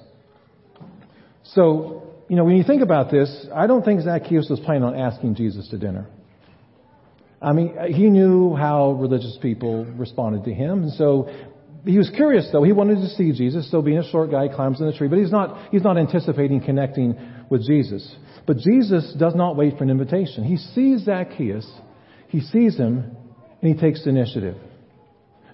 So, 1.44 2.14
you 2.28 2.36
know, 2.36 2.44
when 2.44 2.56
you 2.56 2.64
think 2.64 2.82
about 2.82 3.10
this, 3.10 3.46
I 3.54 3.66
don't 3.66 3.84
think 3.84 4.00
Zacchaeus 4.02 4.48
was 4.48 4.60
planning 4.60 4.84
on 4.84 4.98
asking 4.98 5.34
Jesus 5.34 5.68
to 5.68 5.78
dinner. 5.78 6.06
I 7.42 7.52
mean, 7.52 7.76
he 7.92 8.08
knew 8.08 8.54
how 8.54 8.92
religious 8.92 9.36
people 9.42 9.84
responded 9.84 10.44
to 10.44 10.54
him, 10.54 10.84
and 10.84 10.92
so 10.92 11.28
he 11.84 11.98
was 11.98 12.10
curious 12.10 12.48
though. 12.52 12.62
He 12.62 12.72
wanted 12.72 12.96
to 12.96 13.08
see 13.08 13.32
Jesus, 13.32 13.70
so 13.70 13.82
being 13.82 13.98
a 13.98 14.08
short 14.10 14.30
guy, 14.30 14.48
he 14.48 14.54
climbs 14.54 14.80
in 14.80 14.86
the 14.86 14.92
tree, 14.92 15.08
but 15.08 15.18
he's 15.18 15.32
not, 15.32 15.70
he's 15.70 15.82
not 15.82 15.98
anticipating 15.98 16.60
connecting 16.60 17.18
with 17.50 17.66
Jesus. 17.66 18.14
But 18.46 18.58
Jesus 18.58 19.14
does 19.18 19.34
not 19.34 19.56
wait 19.56 19.76
for 19.76 19.84
an 19.84 19.90
invitation. 19.90 20.44
He 20.44 20.56
sees 20.56 21.04
Zacchaeus, 21.04 21.68
he 22.28 22.40
sees 22.40 22.76
him, 22.76 23.16
and 23.60 23.74
he 23.74 23.80
takes 23.80 24.04
the 24.04 24.10
initiative. 24.10 24.56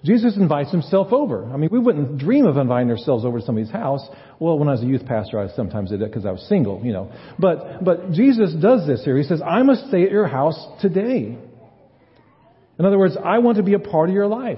Jesus 0.03 0.37
invites 0.37 0.71
himself 0.71 1.11
over. 1.11 1.45
I 1.51 1.57
mean, 1.57 1.69
we 1.71 1.79
wouldn't 1.79 2.19
dream 2.19 2.45
of 2.45 2.55
inviting 2.55 2.89
ourselves 2.89 3.25
over 3.25 3.39
to 3.39 3.45
somebody's 3.45 3.71
house. 3.71 4.07
Well, 4.39 4.57
when 4.57 4.69
I 4.69 4.71
was 4.71 4.81
a 4.81 4.85
youth 4.85 5.05
pastor, 5.05 5.39
I 5.39 5.53
sometimes 5.55 5.89
did 5.89 6.01
it 6.01 6.09
because 6.09 6.25
I 6.25 6.31
was 6.31 6.41
single, 6.47 6.81
you 6.85 6.93
know. 6.93 7.11
But, 7.37 7.83
but 7.83 8.11
Jesus 8.11 8.53
does 8.53 8.87
this 8.87 9.03
here. 9.03 9.17
He 9.17 9.23
says, 9.23 9.41
I 9.45 9.61
must 9.63 9.87
stay 9.87 10.03
at 10.03 10.11
your 10.11 10.27
house 10.27 10.57
today. 10.81 11.37
In 12.79 12.85
other 12.85 12.97
words, 12.97 13.17
I 13.23 13.39
want 13.39 13.57
to 13.57 13.63
be 13.63 13.73
a 13.73 13.79
part 13.79 14.09
of 14.09 14.15
your 14.15 14.27
life. 14.27 14.57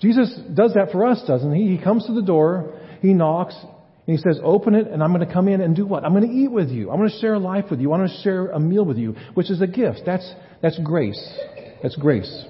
Jesus 0.00 0.38
does 0.54 0.74
that 0.74 0.92
for 0.92 1.06
us, 1.06 1.22
doesn't 1.26 1.54
he? 1.54 1.74
He 1.76 1.82
comes 1.82 2.06
to 2.06 2.12
the 2.12 2.22
door, 2.22 2.78
he 3.00 3.14
knocks, 3.14 3.56
and 3.60 4.16
he 4.16 4.18
says, 4.18 4.38
Open 4.42 4.74
it, 4.74 4.86
and 4.86 5.02
I'm 5.02 5.12
going 5.12 5.26
to 5.26 5.32
come 5.32 5.48
in 5.48 5.60
and 5.60 5.74
do 5.74 5.86
what? 5.86 6.04
I'm 6.04 6.12
going 6.12 6.28
to 6.28 6.34
eat 6.34 6.50
with 6.50 6.68
you. 6.68 6.90
I'm 6.90 6.98
going 6.98 7.10
to 7.10 7.18
share 7.18 7.38
life 7.38 7.66
with 7.70 7.80
you. 7.80 7.92
I'm 7.92 8.00
going 8.00 8.10
to 8.10 8.22
share 8.22 8.48
a 8.48 8.60
meal 8.60 8.84
with 8.84 8.98
you, 8.98 9.16
which 9.34 9.50
is 9.50 9.60
a 9.60 9.66
gift. 9.66 10.02
That's, 10.04 10.30
that's 10.62 10.78
grace. 10.84 11.38
That's 11.82 11.96
grace. 11.96 12.44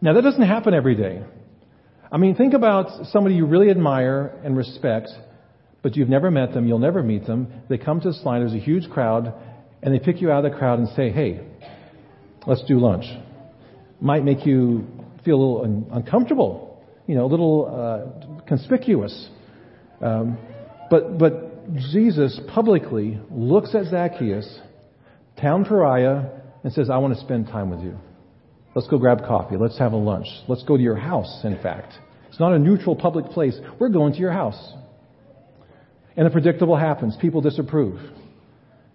Now, 0.00 0.12
that 0.14 0.22
doesn't 0.22 0.42
happen 0.42 0.74
every 0.74 0.96
day. 0.96 1.22
I 2.10 2.16
mean, 2.16 2.34
think 2.34 2.54
about 2.54 3.06
somebody 3.06 3.36
you 3.36 3.46
really 3.46 3.70
admire 3.70 4.40
and 4.44 4.56
respect, 4.56 5.08
but 5.82 5.96
you've 5.96 6.08
never 6.08 6.30
met 6.30 6.52
them, 6.52 6.66
you'll 6.66 6.78
never 6.78 7.02
meet 7.02 7.26
them. 7.26 7.62
They 7.68 7.78
come 7.78 8.00
to 8.00 8.08
this 8.08 8.20
line, 8.24 8.40
there's 8.40 8.54
a 8.54 8.64
huge 8.64 8.90
crowd, 8.90 9.34
and 9.82 9.94
they 9.94 9.98
pick 9.98 10.20
you 10.20 10.30
out 10.30 10.44
of 10.44 10.52
the 10.52 10.58
crowd 10.58 10.78
and 10.78 10.88
say, 10.90 11.10
hey, 11.10 11.40
let's 12.46 12.62
do 12.64 12.78
lunch. 12.78 13.04
Might 14.00 14.24
make 14.24 14.44
you 14.46 14.86
feel 15.24 15.36
a 15.36 15.40
little 15.40 15.62
un- 15.62 15.86
uncomfortable, 15.92 16.84
you 17.06 17.14
know, 17.14 17.24
a 17.24 17.30
little 17.30 17.66
uh, 17.66 18.44
conspicuous. 18.46 19.28
Um, 20.00 20.38
but, 20.90 21.18
but 21.18 21.74
Jesus 21.92 22.40
publicly 22.54 23.18
looks 23.30 23.74
at 23.74 23.86
Zacchaeus, 23.86 24.60
town 25.40 25.64
pariah, 25.64 26.24
and 26.62 26.72
says, 26.72 26.90
I 26.90 26.98
want 26.98 27.14
to 27.14 27.20
spend 27.20 27.46
time 27.46 27.70
with 27.70 27.80
you. 27.80 27.96
Let's 28.74 28.88
go 28.88 28.98
grab 28.98 29.20
coffee. 29.20 29.56
Let's 29.56 29.78
have 29.78 29.92
a 29.92 29.96
lunch. 29.96 30.26
Let's 30.48 30.64
go 30.64 30.76
to 30.76 30.82
your 30.82 30.96
house, 30.96 31.42
in 31.44 31.56
fact. 31.62 31.92
It's 32.28 32.40
not 32.40 32.52
a 32.52 32.58
neutral 32.58 32.96
public 32.96 33.26
place. 33.26 33.56
We're 33.78 33.90
going 33.90 34.12
to 34.14 34.18
your 34.18 34.32
house. 34.32 34.72
And 36.16 36.26
the 36.26 36.30
predictable 36.30 36.76
happens. 36.76 37.16
People 37.20 37.40
disapprove. 37.40 38.00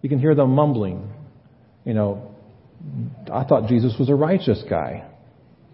You 0.02 0.10
can 0.10 0.20
hear 0.20 0.36
them 0.36 0.52
mumbling. 0.52 1.10
You 1.86 1.94
know, 1.94 2.29
I 3.32 3.44
thought 3.44 3.68
Jesus 3.68 3.96
was 4.00 4.10
a 4.10 4.16
righteous 4.16 4.64
guy. 4.70 5.10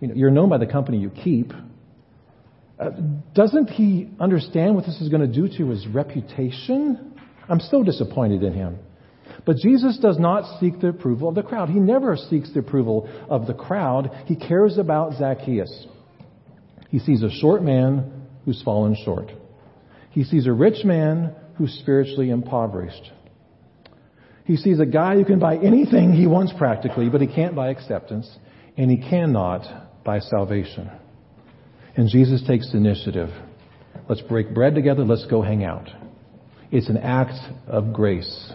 You 0.02 0.10
know, 0.10 0.14
you're 0.16 0.32
known 0.32 0.50
by 0.50 0.58
the 0.58 0.66
company 0.66 0.98
you 0.98 1.10
keep. 1.10 1.54
Uh, 2.80 2.90
doesn't 3.34 3.70
he 3.70 4.10
understand 4.20 4.76
what 4.76 4.86
this 4.86 5.00
is 5.00 5.10
going 5.10 5.22
to 5.22 5.34
do 5.34 5.48
to 5.58 5.70
his 5.70 5.88
reputation? 5.88 7.20
I'm 7.48 7.60
so 7.60 7.84
disappointed 7.84 8.44
in 8.44 8.54
him. 8.54 8.80
But 9.46 9.58
Jesus 9.58 9.98
does 10.00 10.18
not 10.20 10.60
seek 10.60 10.80
the 10.80 10.90
approval 10.90 11.30
of 11.30 11.36
the 11.36 11.44
crowd. 11.44 11.70
He 11.70 11.80
never 11.80 12.18
seeks 12.18 12.52
the 12.54 12.60
approval 12.60 13.10
of 13.30 13.48
the 13.48 13.54
crowd. 13.54 14.12
He 14.26 14.36
cares 14.36 14.78
about 14.78 15.14
Zacchaeus. 15.18 15.88
He 16.90 17.00
sees 17.00 17.22
a 17.22 17.30
short 17.30 17.62
man 17.64 18.28
who's 18.46 18.62
fallen 18.64 18.96
short. 19.04 19.32
He 20.12 20.24
sees 20.24 20.48
a 20.48 20.54
rich 20.54 20.84
man 20.84 21.36
who's 21.58 21.74
spiritually 21.80 22.30
impoverished. 22.30 23.12
He 24.46 24.58
sees 24.58 24.80
a 24.80 24.86
guy 24.86 25.16
who 25.16 25.26
can 25.26 25.40
buy 25.40 25.58
anything 25.58 26.14
he 26.14 26.28
wants 26.28 26.54
practically, 26.58 27.10
but 27.10 27.20
he 27.20 27.28
can't 27.28 27.56
buy 27.56 27.70
acceptance, 27.70 28.30
and 28.78 28.90
he 28.90 28.98
cannot 28.98 30.04
buy 30.04 30.20
salvation. 30.20 30.90
And 31.96 32.10
Jesus 32.10 32.44
takes 32.46 32.74
initiative. 32.74 33.30
Let's 34.08 34.22
break 34.22 34.54
bread 34.54 34.76
together. 34.76 35.04
Let's 35.04 35.26
go 35.26 35.42
hang 35.42 35.64
out. 35.64 35.90
It's 36.72 36.90
an 36.90 36.98
act 36.98 37.40
of 37.68 37.92
grace. 37.92 38.54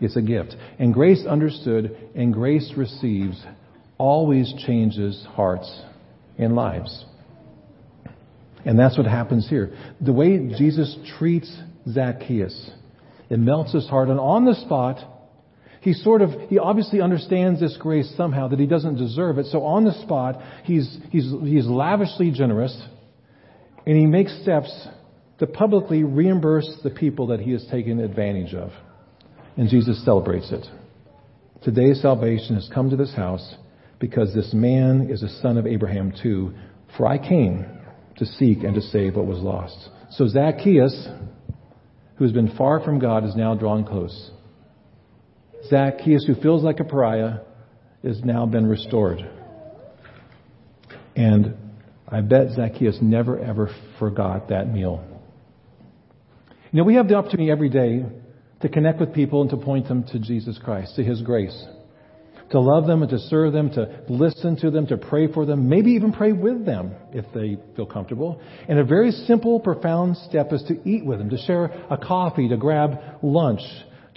It's 0.00 0.16
a 0.16 0.22
gift. 0.22 0.54
And 0.78 0.94
grace 0.94 1.26
understood 1.26 1.96
and 2.14 2.32
grace 2.32 2.72
receives 2.76 3.44
always 3.98 4.54
changes 4.66 5.26
hearts 5.32 5.82
and 6.38 6.54
lives. 6.54 7.04
And 8.64 8.78
that's 8.78 8.96
what 8.96 9.06
happens 9.06 9.48
here. 9.48 9.76
The 10.00 10.12
way 10.12 10.38
Jesus 10.56 10.96
treats 11.18 11.54
Zacchaeus, 11.90 12.70
it 13.28 13.38
melts 13.38 13.72
his 13.72 13.88
heart. 13.88 14.08
And 14.08 14.20
on 14.20 14.44
the 14.44 14.54
spot, 14.54 14.98
he 15.88 15.94
sort 15.94 16.20
of, 16.20 16.32
he 16.50 16.58
obviously 16.58 17.00
understands 17.00 17.60
this 17.60 17.74
grace 17.80 18.12
somehow 18.14 18.48
that 18.48 18.58
he 18.58 18.66
doesn't 18.66 18.96
deserve 18.96 19.38
it. 19.38 19.46
So 19.46 19.64
on 19.64 19.86
the 19.86 19.94
spot, 20.02 20.38
he's, 20.64 20.98
he's, 21.08 21.32
he's 21.42 21.66
lavishly 21.66 22.30
generous 22.30 22.78
and 23.86 23.96
he 23.96 24.04
makes 24.04 24.38
steps 24.42 24.70
to 25.38 25.46
publicly 25.46 26.04
reimburse 26.04 26.70
the 26.84 26.90
people 26.90 27.28
that 27.28 27.40
he 27.40 27.52
has 27.52 27.66
taken 27.70 28.00
advantage 28.00 28.52
of. 28.52 28.70
And 29.56 29.70
Jesus 29.70 30.04
celebrates 30.04 30.52
it. 30.52 30.66
Today's 31.62 32.02
salvation 32.02 32.56
has 32.56 32.70
come 32.74 32.90
to 32.90 32.96
this 32.96 33.14
house 33.14 33.56
because 33.98 34.34
this 34.34 34.52
man 34.52 35.08
is 35.10 35.22
a 35.22 35.40
son 35.40 35.56
of 35.56 35.66
Abraham 35.66 36.12
too. 36.22 36.52
For 36.98 37.06
I 37.06 37.16
came 37.16 37.64
to 38.18 38.26
seek 38.26 38.62
and 38.62 38.74
to 38.74 38.82
save 38.82 39.16
what 39.16 39.24
was 39.24 39.38
lost. 39.38 39.88
So 40.10 40.28
Zacchaeus, 40.28 41.08
who 42.16 42.24
has 42.24 42.32
been 42.34 42.54
far 42.58 42.80
from 42.80 42.98
God, 42.98 43.24
is 43.24 43.34
now 43.34 43.54
drawn 43.54 43.86
close. 43.86 44.32
Zacchaeus, 45.66 46.24
who 46.26 46.34
feels 46.36 46.62
like 46.62 46.80
a 46.80 46.84
pariah, 46.84 47.38
has 48.04 48.22
now 48.22 48.46
been 48.46 48.66
restored. 48.66 49.18
And 51.16 51.56
I 52.06 52.20
bet 52.20 52.52
Zacchaeus 52.54 52.98
never 53.02 53.38
ever 53.38 53.70
forgot 53.98 54.48
that 54.48 54.72
meal. 54.72 55.04
You 56.70 56.78
know, 56.78 56.84
we 56.84 56.94
have 56.94 57.08
the 57.08 57.14
opportunity 57.14 57.50
every 57.50 57.68
day 57.68 58.04
to 58.60 58.68
connect 58.68 59.00
with 59.00 59.14
people 59.14 59.40
and 59.42 59.50
to 59.50 59.56
point 59.56 59.88
them 59.88 60.04
to 60.04 60.18
Jesus 60.18 60.58
Christ, 60.62 60.96
to 60.96 61.04
His 61.04 61.22
grace. 61.22 61.66
To 62.50 62.60
love 62.60 62.86
them 62.86 63.02
and 63.02 63.10
to 63.10 63.18
serve 63.18 63.52
them, 63.52 63.70
to 63.72 64.04
listen 64.08 64.56
to 64.60 64.70
them, 64.70 64.86
to 64.86 64.96
pray 64.96 65.30
for 65.30 65.44
them, 65.44 65.68
maybe 65.68 65.90
even 65.92 66.12
pray 66.12 66.32
with 66.32 66.64
them 66.64 66.94
if 67.12 67.26
they 67.34 67.58
feel 67.76 67.84
comfortable. 67.84 68.40
And 68.68 68.78
a 68.78 68.84
very 68.84 69.10
simple, 69.10 69.60
profound 69.60 70.16
step 70.28 70.52
is 70.52 70.62
to 70.68 70.88
eat 70.88 71.04
with 71.04 71.18
them, 71.18 71.28
to 71.28 71.36
share 71.36 71.64
a 71.64 71.98
coffee, 71.98 72.48
to 72.48 72.56
grab 72.56 72.98
lunch, 73.22 73.60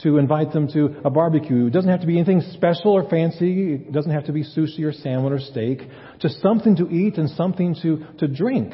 to 0.04 0.18
invite 0.18 0.52
them 0.52 0.68
to 0.70 1.02
a 1.06 1.10
barbecue. 1.10 1.68
It 1.68 1.74
doesn't 1.74 1.90
have 1.90 2.02
to 2.02 2.08
be 2.08 2.18
anything 2.18 2.42
special 2.54 2.92
or 2.92 3.10
fancy. 3.10 3.74
It 3.74 3.92
doesn't 3.92 4.12
have 4.12 4.26
to 4.26 4.32
be 4.32 4.44
sushi 4.44 4.84
or 4.84 4.94
salmon 4.94 5.34
or 5.34 5.40
steak. 5.40 5.82
Just 6.20 6.42
something 6.42 6.76
to 6.78 6.90
eat 6.90 7.18
and 7.18 7.30
something 7.30 7.76
to, 7.82 8.06
to 8.20 8.28
drink. 8.28 8.74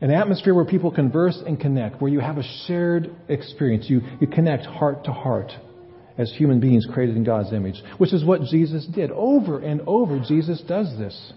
An 0.00 0.12
atmosphere 0.12 0.54
where 0.54 0.64
people 0.64 0.92
converse 0.92 1.42
and 1.44 1.58
connect, 1.58 2.00
where 2.00 2.10
you 2.10 2.20
have 2.20 2.38
a 2.38 2.44
shared 2.66 3.10
experience. 3.28 3.86
You, 3.88 4.02
you 4.20 4.28
connect 4.28 4.64
heart 4.64 5.04
to 5.04 5.12
heart 5.12 5.50
as 6.16 6.32
human 6.36 6.60
beings 6.60 6.86
created 6.92 7.16
in 7.16 7.24
God's 7.24 7.52
image, 7.52 7.80
which 7.98 8.12
is 8.12 8.24
what 8.24 8.42
Jesus 8.42 8.86
did. 8.86 9.10
Over 9.10 9.60
and 9.60 9.80
over, 9.86 10.20
Jesus 10.20 10.60
does 10.66 10.96
this. 10.98 11.32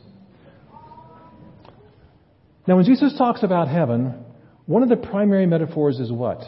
Now, 2.68 2.76
when 2.76 2.86
Jesus 2.86 3.16
talks 3.18 3.42
about 3.42 3.68
heaven, 3.68 4.24
one 4.68 4.84
of 4.84 4.90
the 4.90 4.96
primary 4.96 5.48
metaphors 5.48 6.00
is 6.00 6.12
what? 6.12 6.42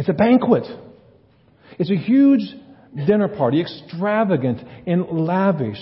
It's 0.00 0.08
a 0.08 0.14
banquet. 0.14 0.64
It's 1.78 1.90
a 1.90 1.94
huge 1.94 2.40
dinner 3.06 3.28
party, 3.28 3.60
extravagant 3.60 4.66
and 4.86 5.06
lavish. 5.10 5.76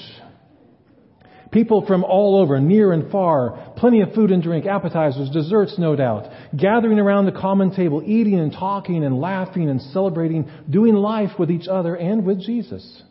People 1.52 1.86
from 1.86 2.02
all 2.02 2.36
over, 2.42 2.58
near 2.58 2.92
and 2.92 3.12
far, 3.12 3.72
plenty 3.76 4.00
of 4.00 4.14
food 4.14 4.32
and 4.32 4.42
drink, 4.42 4.66
appetizers, 4.66 5.30
desserts, 5.30 5.76
no 5.78 5.94
doubt, 5.94 6.32
gathering 6.56 6.98
around 6.98 7.26
the 7.26 7.40
common 7.40 7.72
table, 7.72 8.02
eating 8.04 8.40
and 8.40 8.50
talking 8.50 9.04
and 9.04 9.20
laughing 9.20 9.70
and 9.70 9.80
celebrating, 9.80 10.50
doing 10.68 10.94
life 10.94 11.38
with 11.38 11.48
each 11.48 11.68
other 11.68 11.94
and 11.94 12.26
with 12.26 12.40
Jesus. 12.40 13.04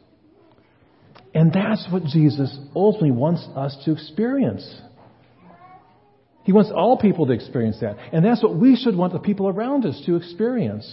And 1.34 1.54
that's 1.54 1.88
what 1.90 2.04
Jesus 2.04 2.54
ultimately 2.76 3.12
wants 3.12 3.48
us 3.56 3.78
to 3.86 3.94
experience. 3.94 4.82
He 6.48 6.54
wants 6.54 6.72
all 6.74 6.98
people 6.98 7.26
to 7.26 7.34
experience 7.34 7.78
that. 7.82 7.98
And 8.14 8.24
that's 8.24 8.42
what 8.42 8.56
we 8.56 8.78
should 8.78 8.96
want 8.96 9.12
the 9.12 9.20
people 9.20 9.50
around 9.50 9.86
us 9.86 10.02
to 10.06 10.16
experience. 10.16 10.90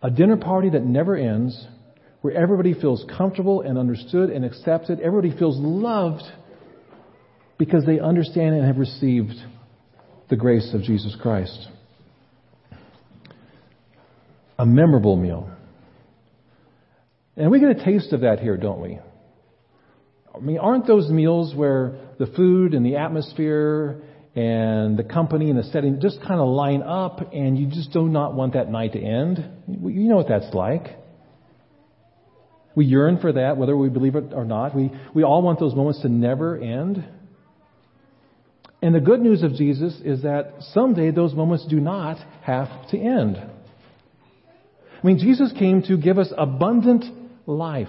A 0.00 0.10
dinner 0.10 0.38
party 0.38 0.70
that 0.70 0.82
never 0.82 1.14
ends, 1.14 1.66
where 2.22 2.32
everybody 2.32 2.72
feels 2.72 3.04
comfortable 3.14 3.60
and 3.60 3.76
understood 3.76 4.30
and 4.30 4.46
accepted. 4.46 5.00
Everybody 5.00 5.38
feels 5.38 5.58
loved 5.58 6.22
because 7.58 7.84
they 7.84 8.00
understand 8.00 8.54
and 8.54 8.64
have 8.64 8.78
received 8.78 9.34
the 10.30 10.36
grace 10.36 10.72
of 10.72 10.80
Jesus 10.80 11.14
Christ. 11.20 11.68
A 14.58 14.64
memorable 14.64 15.16
meal. 15.16 15.50
And 17.36 17.50
we 17.50 17.60
get 17.60 17.68
a 17.68 17.84
taste 17.84 18.14
of 18.14 18.22
that 18.22 18.38
here, 18.38 18.56
don't 18.56 18.80
we? 18.80 18.98
I 20.34 20.38
mean, 20.38 20.56
aren't 20.56 20.86
those 20.86 21.10
meals 21.10 21.54
where 21.54 21.98
the 22.18 22.28
food 22.28 22.72
and 22.72 22.86
the 22.86 22.96
atmosphere 22.96 24.04
and 24.38 24.96
the 24.96 25.02
company 25.02 25.50
and 25.50 25.58
the 25.58 25.64
setting 25.64 26.00
just 26.00 26.20
kind 26.20 26.40
of 26.40 26.46
line 26.46 26.80
up 26.84 27.32
and 27.32 27.58
you 27.58 27.66
just 27.66 27.92
do 27.92 28.06
not 28.06 28.34
want 28.34 28.52
that 28.52 28.70
night 28.70 28.92
to 28.92 29.00
end? 29.00 29.44
You 29.66 30.08
know 30.08 30.14
what 30.14 30.28
that's 30.28 30.54
like. 30.54 30.96
We 32.76 32.84
yearn 32.84 33.18
for 33.18 33.32
that, 33.32 33.56
whether 33.56 33.76
we 33.76 33.88
believe 33.88 34.14
it 34.14 34.32
or 34.32 34.44
not. 34.44 34.76
We, 34.76 34.92
we 35.12 35.24
all 35.24 35.42
want 35.42 35.58
those 35.58 35.74
moments 35.74 36.02
to 36.02 36.08
never 36.08 36.56
end. 36.56 37.04
And 38.80 38.94
the 38.94 39.00
good 39.00 39.20
news 39.20 39.42
of 39.42 39.54
Jesus 39.54 40.00
is 40.04 40.22
that 40.22 40.54
someday 40.72 41.10
those 41.10 41.34
moments 41.34 41.66
do 41.68 41.80
not 41.80 42.18
have 42.42 42.68
to 42.90 42.96
end. 42.96 43.38
I 43.38 45.06
mean, 45.06 45.18
Jesus 45.18 45.52
came 45.58 45.82
to 45.82 45.96
give 45.96 46.16
us 46.16 46.32
abundant 46.38 47.04
life 47.44 47.88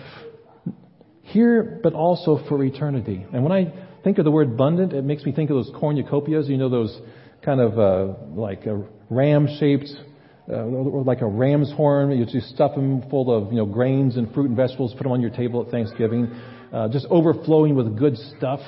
here, 1.22 1.80
but 1.84 1.94
also 1.94 2.40
for 2.50 2.64
eternity. 2.64 3.24
And 3.32 3.44
when 3.44 3.52
I 3.52 3.89
think 4.04 4.18
of 4.18 4.26
the 4.26 4.32
word 4.32 4.50
abundant, 4.50 4.94
it 4.94 5.04
makes 5.04 5.24
me 5.24 5.32
think 5.32 5.50
of 5.50 5.56
those 5.56 5.72
cornucopias, 5.76 6.48
you 6.48 6.58
know, 6.58 6.70
those 6.70 6.98
kind 7.44 7.62
of 7.62 7.80
uh, 7.80 8.14
like 8.34 8.66
a 8.66 8.84
ram 9.10 9.48
shaped, 9.60 9.90
uh, 10.52 10.66
like 10.66 11.22
a 11.22 11.28
ram's 11.28 11.72
horn. 11.74 12.12
You 12.12 12.26
just 12.26 12.54
stuff 12.54 12.76
them 12.76 13.10
full 13.10 13.36
of, 13.36 13.52
you 13.52 13.58
know, 13.58 13.66
grains 13.66 14.18
and 14.18 14.34
fruit 14.34 14.48
and 14.48 14.58
vegetables, 14.58 14.94
put 14.94 15.04
them 15.04 15.12
on 15.12 15.22
your 15.22 15.32
table 15.32 15.64
at 15.66 15.72
Thanksgiving, 15.72 16.32
uh, 16.74 16.90
just 16.90 17.08
overflowing 17.10 17.76
with 17.76 17.98
good 17.98 18.18
stuff. 18.38 18.62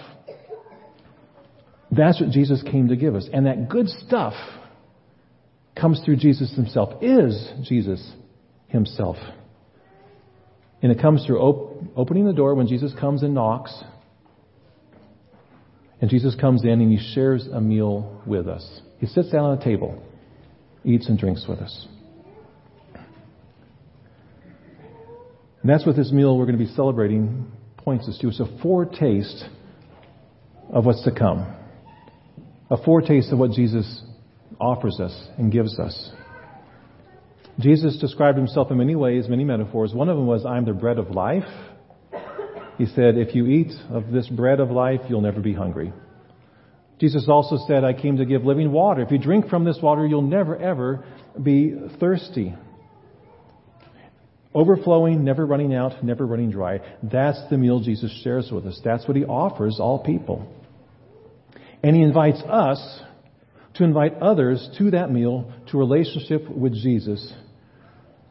That's 1.91 2.21
what 2.21 2.31
Jesus 2.31 2.63
came 2.63 2.88
to 2.88 2.95
give 2.95 3.15
us. 3.15 3.27
And 3.31 3.45
that 3.47 3.67
good 3.67 3.89
stuff 3.89 4.33
comes 5.75 6.01
through 6.05 6.17
Jesus 6.17 6.53
himself, 6.55 7.01
is 7.01 7.50
Jesus 7.63 8.13
himself. 8.67 9.17
And 10.81 10.91
it 10.91 11.01
comes 11.01 11.25
through 11.25 11.39
op- 11.39 11.83
opening 11.95 12.25
the 12.25 12.33
door 12.33 12.55
when 12.55 12.67
Jesus 12.67 12.93
comes 13.00 13.23
and 13.23 13.33
knocks. 13.33 13.73
And 16.01 16.10
Jesus 16.10 16.36
comes 16.36 16.63
in 16.63 16.81
and 16.81 16.91
he 16.91 17.13
shares 17.13 17.48
a 17.48 17.62
meal 17.62 18.22
with 18.25 18.48
us. 18.48 18.81
He 19.00 19.05
sits 19.05 19.29
down 19.31 19.53
at 19.53 19.62
a 19.62 19.63
table, 19.63 20.01
eats 20.84 21.08
and 21.08 21.17
drinks 21.17 21.46
with 21.48 21.60
us. 21.60 21.88
And 25.62 25.70
that's 25.70 25.86
what 25.86 25.96
this 25.96 26.12
meal 26.12 26.38
we're 26.38 26.46
going 26.46 26.58
to 26.58 26.65
be 26.65 26.72
celebrating 26.74 27.51
points 27.77 28.08
us 28.08 28.17
to. 28.20 28.29
It's 28.29 28.39
a 28.39 28.60
foretaste 28.63 29.46
of 30.74 30.86
what's 30.86 31.03
to 31.03 31.12
come 31.12 31.46
a 32.72 32.81
foretaste 32.81 33.34
of 33.34 33.38
what 33.38 33.51
Jesus 33.51 34.01
offers 34.60 35.00
us 35.01 35.27
and 35.38 35.51
gives 35.51 35.77
us. 35.77 36.10
Jesus 37.59 37.98
described 37.98 38.37
himself 38.37 38.72
in 38.72 38.77
many 38.77 38.96
ways, 38.96 39.27
many 39.27 39.44
metaphors. 39.44 39.94
One 39.94 40.07
of 40.07 40.16
them 40.16 40.25
was, 40.25 40.46
I'm 40.46 40.64
the 40.64 40.72
bread 40.72 40.98
of 40.98 41.11
life. 41.11 41.44
He 42.81 42.87
said, 42.87 43.15
If 43.15 43.35
you 43.35 43.46
eat 43.46 43.72
of 43.91 44.09
this 44.09 44.27
bread 44.27 44.59
of 44.59 44.72
life, 44.72 45.01
you'll 45.07 45.22
never 45.22 45.39
be 45.39 45.53
hungry. 45.53 45.94
Jesus 47.00 47.27
also 47.29 47.59
said, 47.67 47.83
I 47.83 47.94
came 47.94 48.17
to 48.17 48.25
give 48.25 48.44
living 48.44 48.72
water. 48.72 49.03
If 49.03 49.11
you 49.11 49.20
drink 49.20 49.50
from 49.50 49.65
this 49.65 49.77
water, 49.83 50.03
you'll 50.03 50.24
never, 50.24 50.57
ever 50.57 51.05
be 51.39 51.75
thirsty. 52.00 52.55
Overflowing, 54.55 55.24
never 55.24 55.46
running 55.46 55.75
out, 55.75 56.03
never 56.03 56.25
running 56.25 56.50
dry. 56.50 56.79
That's 57.03 57.39
the 57.51 57.57
meal 57.59 57.81
Jesus 57.81 58.20
shares 58.24 58.50
with 58.51 58.65
us. 58.65 58.81
That's 58.83 59.07
what 59.07 59.15
he 59.15 59.25
offers 59.25 59.77
all 59.79 60.03
people. 60.03 60.51
And 61.83 61.96
he 61.96 62.01
invites 62.01 62.41
us 62.41 62.79
to 63.75 63.83
invite 63.83 64.15
others 64.15 64.67
to 64.79 64.89
that 64.89 65.11
meal, 65.11 65.53
to 65.70 65.77
a 65.77 65.79
relationship 65.79 66.50
with 66.50 66.74
Jesus, 66.74 67.31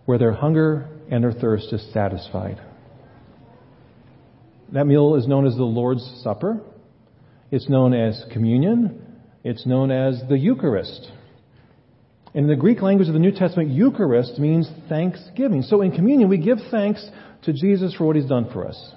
where 0.06 0.18
their 0.18 0.32
hunger 0.32 0.88
and 1.08 1.22
their 1.22 1.34
thirst 1.34 1.72
is 1.72 1.92
satisfied. 1.92 2.60
That 4.72 4.87
meal 4.87 5.16
is 5.16 5.26
known 5.26 5.46
as 5.46 5.56
the 5.56 5.64
Lord's 5.64 6.04
Supper. 6.22 6.61
It's 7.50 7.68
known 7.68 7.92
as 7.92 8.24
communion. 8.33 9.18
It's 9.42 9.66
known 9.66 9.90
as 9.90 10.22
the 10.28 10.38
Eucharist. 10.38 11.11
In 12.35 12.46
the 12.46 12.54
Greek 12.54 12.80
language 12.80 13.09
of 13.09 13.14
the 13.14 13.20
New 13.20 13.33
Testament, 13.33 13.70
Eucharist 13.70 14.38
means 14.38 14.70
thanksgiving. 14.88 15.62
So 15.62 15.83
in 15.83 15.90
communion, 15.90 16.28
we 16.28 16.38
give 16.38 16.59
thanks 16.70 17.04
to 17.42 17.52
Jesus 17.52 17.94
for 17.96 18.06
what 18.06 18.14
he's 18.14 18.26
done 18.26 18.48
for 18.52 18.68
us. 18.68 18.92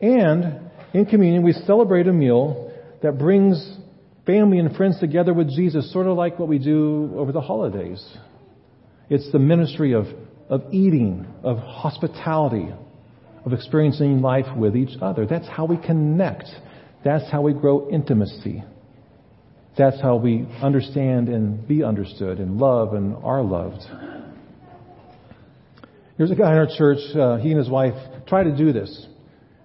And 0.00 0.70
in 0.94 1.06
communion, 1.06 1.42
we 1.42 1.52
celebrate 1.52 2.06
a 2.06 2.12
meal 2.12 2.72
that 3.02 3.18
brings 3.18 3.76
family 4.26 4.60
and 4.60 4.76
friends 4.76 5.00
together 5.00 5.34
with 5.34 5.50
Jesus, 5.50 5.92
sort 5.92 6.06
of 6.06 6.16
like 6.16 6.38
what 6.38 6.48
we 6.48 6.58
do 6.58 7.12
over 7.16 7.32
the 7.32 7.40
holidays. 7.40 8.06
It's 9.10 9.32
the 9.32 9.40
ministry 9.40 9.94
of, 9.94 10.06
of 10.48 10.62
eating, 10.70 11.26
of 11.42 11.58
hospitality, 11.58 12.68
of 13.44 13.52
experiencing 13.52 14.20
life 14.20 14.46
with 14.56 14.76
each 14.76 14.96
other. 15.00 15.26
That's 15.26 15.48
how 15.48 15.64
we 15.64 15.76
connect. 15.76 16.44
That's 17.04 17.30
how 17.30 17.42
we 17.42 17.52
grow 17.52 17.88
intimacy. 17.90 18.62
That's 19.76 20.00
how 20.00 20.16
we 20.16 20.46
understand 20.60 21.28
and 21.28 21.66
be 21.66 21.84
understood 21.84 22.38
and 22.38 22.58
love 22.58 22.94
and 22.94 23.16
are 23.22 23.42
loved. 23.42 23.82
There's 26.16 26.32
a 26.32 26.34
guy 26.34 26.50
in 26.50 26.58
our 26.58 26.66
church, 26.66 26.98
uh, 27.14 27.36
he 27.36 27.50
and 27.50 27.58
his 27.58 27.70
wife 27.70 27.94
try 28.26 28.42
to 28.42 28.56
do 28.56 28.72
this. 28.72 29.06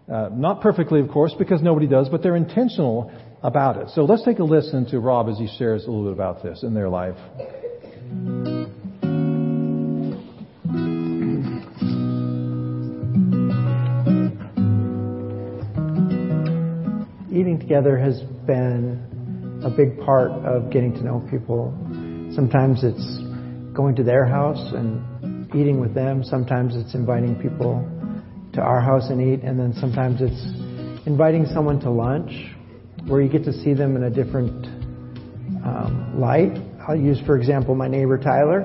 Uh, 0.08 0.30
not 0.32 0.62
perfectly, 0.62 1.00
of 1.00 1.10
course, 1.10 1.34
because 1.40 1.64
nobody 1.64 1.88
does, 1.88 2.10
but 2.10 2.22
they're 2.22 2.36
intentional 2.36 3.12
about 3.42 3.78
it. 3.78 3.90
So 3.96 4.06
let's 4.06 4.24
take 4.24 4.38
a 4.38 4.44
listen 4.44 4.86
to 4.92 5.00
Rob 5.00 5.30
as 5.30 5.40
he 5.40 5.50
shares 5.58 5.86
a 5.86 5.90
little 5.90 6.06
bit 6.06 6.14
about 6.14 6.44
this 6.44 6.62
in 6.62 6.76
their 6.76 6.90
life. 6.90 7.18
Together 17.74 17.98
has 17.98 18.22
been 18.46 19.62
a 19.66 19.70
big 19.70 19.98
part 20.06 20.30
of 20.46 20.70
getting 20.70 20.94
to 20.94 21.04
know 21.04 21.28
people. 21.32 21.74
Sometimes 22.36 22.84
it's 22.84 23.18
going 23.74 23.96
to 23.96 24.04
their 24.04 24.28
house 24.28 24.62
and 24.76 25.50
eating 25.56 25.80
with 25.80 25.96
them. 25.96 26.24
Sometimes 26.24 26.76
it's 26.76 26.94
inviting 26.94 27.34
people 27.42 27.82
to 28.54 28.62
our 28.62 28.80
house 28.80 29.10
and 29.10 29.20
eat, 29.20 29.44
and 29.44 29.60
then 29.60 29.74
sometimes 29.74 30.22
it's 30.22 31.08
inviting 31.08 31.48
someone 31.48 31.80
to 31.80 31.90
lunch 31.90 32.30
where 33.08 33.24
you 33.24 33.28
get 33.28 33.44
to 33.46 33.52
see 33.52 33.74
them 33.74 33.96
in 33.96 34.04
a 34.04 34.10
different 34.12 34.68
um, 35.66 36.14
light. 36.20 36.54
I'll 36.88 36.96
use, 36.96 37.20
for 37.26 37.40
example, 37.40 37.74
my 37.74 37.88
neighbor 37.88 38.20
Tyler. 38.20 38.62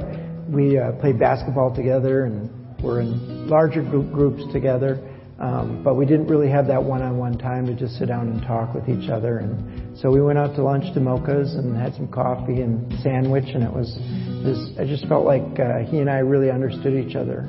We 0.50 0.76
uh, 0.76 0.92
played 1.00 1.18
basketball 1.18 1.74
together 1.74 2.26
and 2.26 2.50
we're 2.82 3.00
in 3.00 3.48
larger 3.48 3.82
group 3.82 4.12
groups 4.12 4.42
together, 4.52 5.00
um, 5.38 5.82
but 5.84 5.94
we 5.94 6.04
didn't 6.04 6.26
really 6.26 6.50
have 6.50 6.66
that 6.66 6.82
one-on-one 6.82 7.38
time 7.38 7.66
to 7.66 7.74
just 7.74 7.96
sit 7.96 8.08
down 8.08 8.28
and 8.28 8.42
talk 8.42 8.74
with 8.74 8.88
each 8.88 9.08
other. 9.08 9.38
And 9.38 9.96
so 9.96 10.10
we 10.10 10.20
went 10.20 10.38
out 10.38 10.56
to 10.56 10.62
lunch 10.62 10.92
to 10.94 11.00
Mocha's 11.00 11.54
and 11.54 11.76
had 11.76 11.94
some 11.94 12.08
coffee 12.08 12.60
and 12.60 12.92
sandwich, 13.00 13.44
and 13.54 13.62
it 13.62 13.72
was, 13.72 13.96
was 14.44 14.74
I 14.78 14.84
just 14.84 15.06
felt 15.06 15.24
like 15.24 15.60
uh, 15.60 15.86
he 15.88 15.98
and 15.98 16.10
I 16.10 16.18
really 16.18 16.50
understood 16.50 16.94
each 16.94 17.14
other 17.14 17.48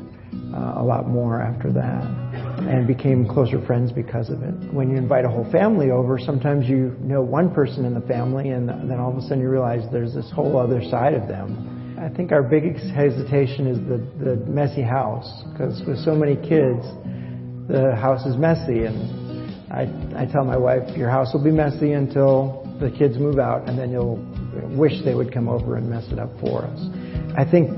uh, 0.54 0.76
a 0.78 0.84
lot 0.84 1.08
more 1.08 1.42
after 1.42 1.72
that 1.74 2.30
and 2.60 2.86
became 2.86 3.28
closer 3.28 3.64
friends 3.66 3.92
because 3.92 4.30
of 4.30 4.44
it. 4.44 4.54
When 4.72 4.92
you 4.92 4.98
invite 4.98 5.26
a 5.26 5.30
whole 5.30 5.50
family 5.52 5.90
over, 5.90 6.20
sometimes 6.20 6.68
you 6.68 6.96
know 7.00 7.22
one 7.22 7.54
person 7.54 7.86
in 7.86 7.96
the 7.96 8.02
family 8.02 8.50
and 8.50 8.70
then 8.70 9.00
all 9.00 9.12
of 9.12 9.18
a 9.18 9.22
sudden 9.22 9.40
you 9.40 9.50
realize 9.50 9.82
there's 9.92 10.14
this 10.14 10.30
whole 10.30 10.58
other 10.58 10.84
side 10.84 11.14
of 11.14 11.28
them. 11.28 11.98
I 12.00 12.10
think 12.16 12.32
our 12.32 12.44
biggest 12.44 12.86
hesitation 12.94 13.68
is 13.68 13.78
the, 13.80 13.98
the 14.24 14.36
messy 14.46 14.84
house 14.84 15.44
because 15.52 15.82
with 15.88 15.98
so 16.00 16.14
many 16.14 16.36
kids, 16.36 16.86
the 17.70 17.96
house 17.96 18.26
is 18.26 18.36
messy 18.36 18.84
and 18.86 19.30
I, 19.72 19.84
I 20.18 20.26
tell 20.26 20.44
my 20.44 20.58
wife, 20.58 20.98
your 20.98 21.10
house 21.10 21.30
will 21.34 21.44
be 21.44 21.52
messy 21.52 21.94
until 21.94 22.66
the 22.82 22.90
kids 22.90 23.18
move 23.18 23.40
out 23.40 23.70
and 23.70 23.78
then 23.78 23.92
you'll 23.92 24.18
wish 24.76 24.94
they 25.06 25.14
would 25.14 25.34
come 25.34 25.48
over 25.48 25.78
and 25.78 25.90
mess 25.90 26.06
it 26.12 26.20
up 26.20 26.32
for 26.42 26.66
us. 26.66 26.80
I 27.38 27.46
think 27.50 27.70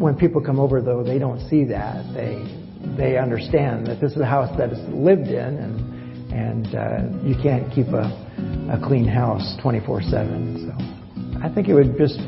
when 0.00 0.16
people 0.16 0.40
come 0.40 0.58
over, 0.58 0.80
though, 0.80 1.04
they 1.04 1.18
don't 1.18 1.46
see 1.48 1.64
that. 1.64 2.02
They 2.14 2.56
they 2.96 3.18
understand 3.18 3.86
that 3.86 4.00
this 4.00 4.12
is 4.12 4.20
a 4.20 4.26
house 4.26 4.56
that 4.56 4.72
is 4.72 4.78
lived 4.88 5.28
in, 5.28 5.36
and 5.36 6.32
and 6.32 6.74
uh, 6.74 7.26
you 7.26 7.34
can't 7.42 7.70
keep 7.74 7.88
a 7.88 8.08
a 8.72 8.80
clean 8.82 9.06
house 9.06 9.56
24/7. 9.62 10.64
So 10.64 11.44
I 11.44 11.52
think 11.52 11.68
it 11.68 11.74
would 11.74 11.98
just 11.98 12.18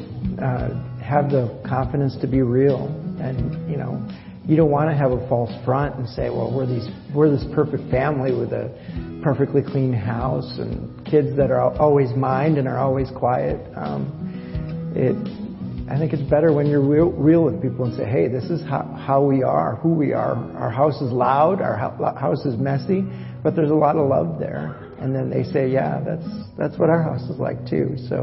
uh, 0.43 0.69
have 1.01 1.31
the 1.31 1.49
confidence 1.67 2.17
to 2.21 2.27
be 2.27 2.43
real, 2.43 2.89
and 3.21 3.71
you 3.71 3.79
know, 3.79 4.07
you 4.47 4.57
don't 4.57 4.71
want 4.71 4.91
to 4.91 4.97
have 4.97 5.13
a 5.13 5.29
false 5.29 5.53
front 5.65 5.95
and 5.97 6.09
say, 6.09 6.29
well, 6.29 6.53
we're 6.53 6.67
these, 6.67 6.89
we're 7.15 7.31
this 7.31 7.45
perfect 7.55 7.89
family 7.91 8.35
with 8.35 8.53
a 8.53 9.21
perfectly 9.23 9.63
clean 9.63 9.93
house 9.93 10.59
and 10.59 11.07
kids 11.07 11.37
that 11.37 11.51
are 11.51 11.61
always 11.79 12.11
mind 12.17 12.59
and 12.59 12.67
are 12.67 12.79
always 12.79 13.09
quiet. 13.17 13.61
Um, 13.77 14.93
it, 14.97 15.15
I 15.91 15.99
think 15.99 16.13
it's 16.13 16.29
better 16.29 16.53
when 16.53 16.67
you're 16.67 16.83
real, 16.83 17.11
real 17.11 17.45
with 17.45 17.63
people 17.63 17.85
and 17.85 17.97
say, 17.97 18.05
hey, 18.05 18.27
this 18.27 18.45
is 18.45 18.63
how, 18.63 18.83
how 19.07 19.23
we 19.23 19.43
are, 19.43 19.77
who 19.77 19.91
we 19.91 20.13
are. 20.13 20.35
Our 20.57 20.71
house 20.71 21.01
is 21.01 21.13
loud, 21.13 21.61
our 21.61 21.77
house 21.77 22.45
is 22.45 22.59
messy, 22.59 23.05
but 23.43 23.55
there's 23.55 23.71
a 23.71 23.75
lot 23.75 23.97
of 23.97 24.09
love 24.09 24.39
there. 24.41 24.93
And 24.99 25.15
then 25.15 25.31
they 25.31 25.45
say, 25.45 25.69
yeah, 25.69 26.01
that's, 26.05 26.27
that's 26.59 26.79
what 26.79 26.91
our 26.91 27.03
house 27.03 27.23
is 27.29 27.39
like 27.39 27.69
too. 27.69 27.97
So, 28.09 28.19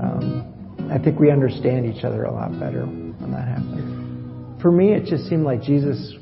um, 0.00 0.88
I 0.90 0.98
think 0.98 1.18
we 1.20 1.30
understand 1.30 1.86
each 1.86 2.04
other 2.04 2.24
a 2.24 2.32
lot 2.32 2.58
better 2.58 2.82
when 2.82 3.30
that 3.32 3.46
happens. 3.46 3.91
For 4.62 4.70
me, 4.70 4.92
it 4.92 5.06
just 5.06 5.28
seemed 5.28 5.42
like 5.42 5.60
Jesus 5.60 6.14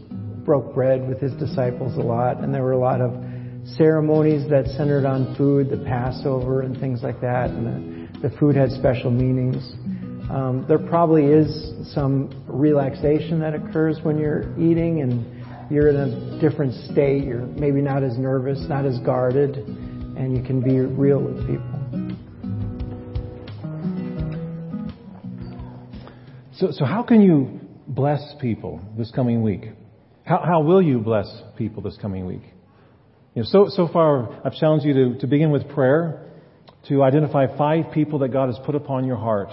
broke 0.46 0.74
bread 0.74 1.06
with 1.06 1.20
his 1.20 1.32
disciples 1.34 1.98
a 1.98 2.00
lot, 2.00 2.38
and 2.38 2.54
there 2.54 2.62
were 2.62 2.72
a 2.72 2.78
lot 2.78 3.02
of 3.02 3.12
ceremonies 3.76 4.48
that 4.48 4.66
centered 4.78 5.04
on 5.04 5.36
food, 5.36 5.68
the 5.68 5.76
Passover 5.84 6.62
and 6.62 6.80
things 6.80 7.02
like 7.02 7.20
that, 7.20 7.50
and 7.50 8.14
the, 8.14 8.28
the 8.28 8.36
food 8.38 8.56
had 8.56 8.70
special 8.70 9.10
meanings. 9.10 9.56
Um, 10.30 10.64
there 10.66 10.78
probably 10.78 11.26
is 11.26 11.92
some 11.92 12.30
relaxation 12.46 13.40
that 13.40 13.54
occurs 13.54 13.98
when 14.02 14.16
you're 14.16 14.58
eating 14.58 15.02
and 15.02 15.70
you're 15.70 15.88
in 15.90 15.96
a 15.96 16.40
different 16.40 16.72
state. 16.90 17.24
You're 17.24 17.44
maybe 17.44 17.82
not 17.82 18.02
as 18.02 18.16
nervous, 18.16 18.64
not 18.70 18.86
as 18.86 18.98
guarded, 19.00 19.56
and 19.56 20.34
you 20.34 20.42
can 20.42 20.62
be 20.62 20.78
real 20.80 21.20
with 21.20 21.46
people. 21.46 22.16
So, 26.54 26.70
so 26.70 26.86
how 26.86 27.02
can 27.02 27.20
you 27.20 27.60
bless 27.90 28.34
people 28.40 28.80
this 28.96 29.10
coming 29.10 29.42
week? 29.42 29.64
How, 30.24 30.42
how 30.44 30.62
will 30.62 30.80
you 30.80 31.00
bless 31.00 31.26
people 31.58 31.82
this 31.82 31.98
coming 32.00 32.24
week? 32.24 32.42
You 33.34 33.42
know, 33.42 33.48
so, 33.50 33.66
so 33.68 33.88
far, 33.92 34.40
I've 34.44 34.54
challenged 34.54 34.86
you 34.86 34.94
to, 34.94 35.18
to 35.18 35.26
begin 35.26 35.50
with 35.50 35.68
prayer, 35.68 36.30
to 36.88 37.02
identify 37.02 37.56
five 37.58 37.92
people 37.92 38.20
that 38.20 38.28
God 38.28 38.46
has 38.46 38.58
put 38.64 38.74
upon 38.74 39.04
your 39.04 39.16
heart 39.16 39.50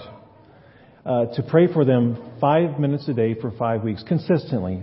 uh, 1.04 1.26
to 1.34 1.42
pray 1.42 1.72
for 1.72 1.84
them 1.84 2.32
five 2.40 2.78
minutes 2.78 3.08
a 3.08 3.14
day 3.14 3.34
for 3.34 3.50
five 3.52 3.82
weeks, 3.82 4.04
consistently. 4.06 4.82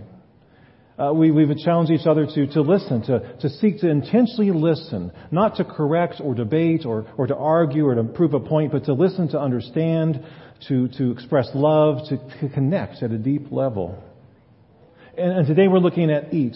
Uh, 0.98 1.12
we, 1.14 1.30
we've 1.30 1.58
challenged 1.58 1.92
each 1.92 2.08
other 2.08 2.26
to, 2.26 2.48
to 2.48 2.62
listen, 2.62 3.02
to, 3.04 3.38
to 3.42 3.50
seek 3.50 3.80
to 3.80 3.90
intentionally 3.90 4.52
listen, 4.52 5.12
not 5.30 5.56
to 5.58 5.66
correct 5.66 6.16
or 6.24 6.34
debate 6.34 6.86
or, 6.86 7.06
or 7.18 7.28
to 7.28 7.36
argue 7.36 7.86
or 7.86 7.96
to 7.96 8.04
prove 8.04 8.34
a 8.34 8.40
point, 8.40 8.72
but 8.72 8.86
to 8.86 8.94
listen, 8.94 9.28
to 9.30 9.40
understand, 9.40 10.24
to, 10.68 10.88
to 10.98 11.12
express 11.12 11.50
love, 11.54 12.08
to, 12.10 12.18
to 12.42 12.54
connect 12.54 13.04
at 13.04 13.12
a 13.12 13.18
deep 13.18 13.52
level. 13.52 14.02
And, 15.18 15.32
and 15.40 15.48
today 15.48 15.68
we're 15.68 15.80
looking 15.80 16.12
at 16.12 16.34
eat. 16.34 16.56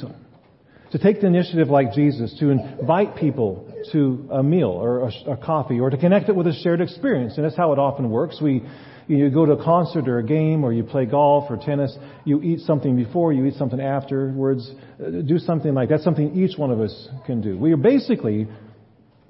To 0.92 0.98
take 0.98 1.22
the 1.22 1.28
initiative 1.28 1.68
like 1.68 1.94
Jesus, 1.94 2.36
to 2.40 2.50
invite 2.50 3.16
people 3.16 3.72
to 3.92 4.28
a 4.32 4.42
meal 4.42 4.70
or 4.70 5.08
a, 5.08 5.34
a 5.34 5.38
coffee 5.38 5.80
or 5.80 5.92
to 5.92 5.98
connect 5.98 6.30
it 6.30 6.36
with 6.36 6.48
a 6.48 6.54
shared 6.64 6.82
experience. 6.82 7.36
And 7.38 7.46
that's 7.46 7.56
how 7.56 7.74
it 7.74 7.80
often 7.80 8.10
works. 8.10 8.40
We, 8.42 8.64
you 9.08 9.30
go 9.30 9.46
to 9.46 9.54
a 9.54 9.64
concert 9.64 10.08
or 10.08 10.18
a 10.18 10.24
game 10.24 10.64
or 10.64 10.74
you 10.74 10.84
play 10.84 11.06
golf 11.06 11.46
or 11.50 11.58
tennis, 11.58 11.96
you 12.26 12.42
eat 12.42 12.62
something 12.62 12.96
before, 12.96 13.34
you 13.34 13.46
eat 13.46 13.54
something 13.56 13.80
afterwards. 13.80 14.70
Uh, 15.00 15.22
do 15.22 15.38
something 15.38 15.74
like 15.74 15.90
that. 15.90 15.96
That's 15.96 16.04
something 16.04 16.36
each 16.36 16.58
one 16.58 16.72
of 16.72 16.80
us 16.80 17.10
can 17.28 17.42
do. 17.42 17.58
We 17.58 17.72
are 17.72 17.78
basically, 17.78 18.48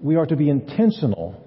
we 0.02 0.16
are 0.16 0.26
to 0.26 0.36
be 0.36 0.50
intentional 0.50 1.46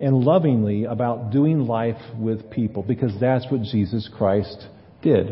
and 0.00 0.16
lovingly 0.24 0.84
about 0.84 1.30
doing 1.30 1.66
life 1.66 2.00
with 2.16 2.50
people 2.50 2.82
because 2.82 3.12
that's 3.20 3.46
what 3.50 3.62
Jesus 3.62 4.08
Christ 4.16 4.66
did. 5.02 5.28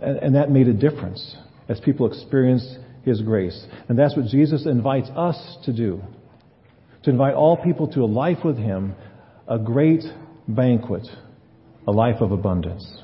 And, 0.00 0.16
and 0.18 0.34
that 0.34 0.50
made 0.50 0.68
a 0.68 0.72
difference 0.72 1.36
as 1.68 1.78
people 1.80 2.10
experienced 2.10 2.78
His 3.04 3.20
grace. 3.20 3.66
And 3.88 3.98
that's 3.98 4.16
what 4.16 4.26
Jesus 4.26 4.66
invites 4.66 5.08
us 5.10 5.58
to 5.64 5.72
do. 5.72 6.00
To 7.04 7.10
invite 7.10 7.34
all 7.34 7.56
people 7.56 7.88
to 7.92 8.00
a 8.00 8.06
life 8.06 8.38
with 8.44 8.56
Him, 8.56 8.94
a 9.46 9.58
great 9.58 10.04
banquet, 10.48 11.06
a 11.86 11.92
life 11.92 12.20
of 12.20 12.32
abundance. 12.32 13.02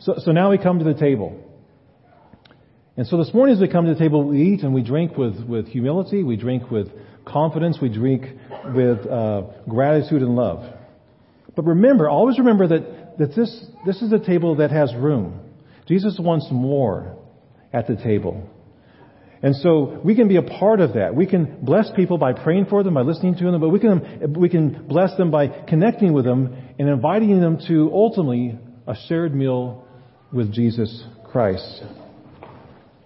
So, 0.00 0.14
so 0.18 0.32
now 0.32 0.50
we 0.50 0.58
come 0.58 0.78
to 0.78 0.84
the 0.84 0.94
table. 0.94 1.46
And 2.96 3.06
so 3.06 3.16
this 3.18 3.32
morning 3.32 3.54
as 3.56 3.60
we 3.60 3.68
come 3.68 3.86
to 3.86 3.94
the 3.94 3.98
table, 3.98 4.24
we 4.24 4.42
eat 4.54 4.62
and 4.62 4.74
we 4.74 4.82
drink 4.82 5.16
with, 5.16 5.44
with 5.44 5.68
humility, 5.68 6.22
we 6.22 6.36
drink 6.36 6.70
with 6.70 6.88
confidence, 7.24 7.78
we 7.80 7.88
drink 7.88 8.24
with 8.74 9.06
uh, 9.06 9.42
gratitude 9.68 10.22
and 10.22 10.34
love. 10.34 10.64
But 11.54 11.64
remember, 11.64 12.08
always 12.08 12.38
remember 12.38 12.68
that, 12.68 13.18
that 13.18 13.34
this, 13.34 13.66
this 13.86 14.02
is 14.02 14.12
a 14.12 14.18
table 14.18 14.56
that 14.56 14.70
has 14.70 14.94
room. 14.94 15.40
Jesus 15.86 16.18
wants 16.20 16.46
more 16.50 17.16
at 17.72 17.86
the 17.86 17.96
table. 17.96 18.48
And 19.42 19.56
so 19.56 20.00
we 20.04 20.14
can 20.14 20.28
be 20.28 20.36
a 20.36 20.42
part 20.42 20.80
of 20.80 20.94
that. 20.94 21.14
We 21.14 21.26
can 21.26 21.64
bless 21.64 21.90
people 21.96 22.18
by 22.18 22.34
praying 22.34 22.66
for 22.66 22.82
them, 22.82 22.94
by 22.94 23.02
listening 23.02 23.36
to 23.36 23.44
them, 23.44 23.60
but 23.60 23.70
we 23.70 23.80
can, 23.80 24.34
we 24.38 24.48
can 24.48 24.86
bless 24.86 25.16
them 25.16 25.30
by 25.30 25.48
connecting 25.48 26.12
with 26.12 26.26
them 26.26 26.56
and 26.78 26.88
inviting 26.88 27.40
them 27.40 27.58
to 27.68 27.90
ultimately 27.92 28.58
a 28.86 28.94
shared 29.08 29.34
meal 29.34 29.86
with 30.32 30.52
Jesus 30.52 31.04
Christ. 31.30 31.82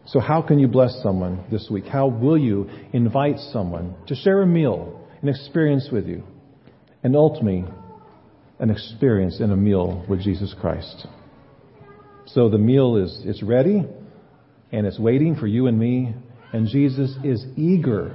So 0.06 0.20
how 0.20 0.42
can 0.42 0.58
you 0.58 0.68
bless 0.68 1.00
someone 1.02 1.44
this 1.50 1.68
week? 1.70 1.86
How 1.86 2.08
will 2.08 2.36
you 2.36 2.68
invite 2.92 3.38
someone 3.52 3.94
to 4.06 4.14
share 4.14 4.42
a 4.42 4.46
meal, 4.46 5.08
an 5.22 5.28
experience 5.28 5.88
with 5.90 6.06
you, 6.06 6.24
and 7.02 7.16
ultimately 7.16 7.64
an 8.58 8.70
experience 8.70 9.40
in 9.40 9.50
a 9.50 9.56
meal 9.56 10.04
with 10.08 10.22
Jesus 10.22 10.54
Christ? 10.60 11.06
So 12.26 12.50
the 12.50 12.58
meal 12.58 12.96
is, 12.96 13.22
it's 13.24 13.42
ready 13.42 13.86
and 14.72 14.86
it's 14.86 14.98
waiting 14.98 15.36
for 15.36 15.46
you 15.46 15.68
and 15.68 15.78
me. 15.78 16.14
And 16.52 16.68
Jesus 16.68 17.16
is 17.24 17.44
eager, 17.56 18.14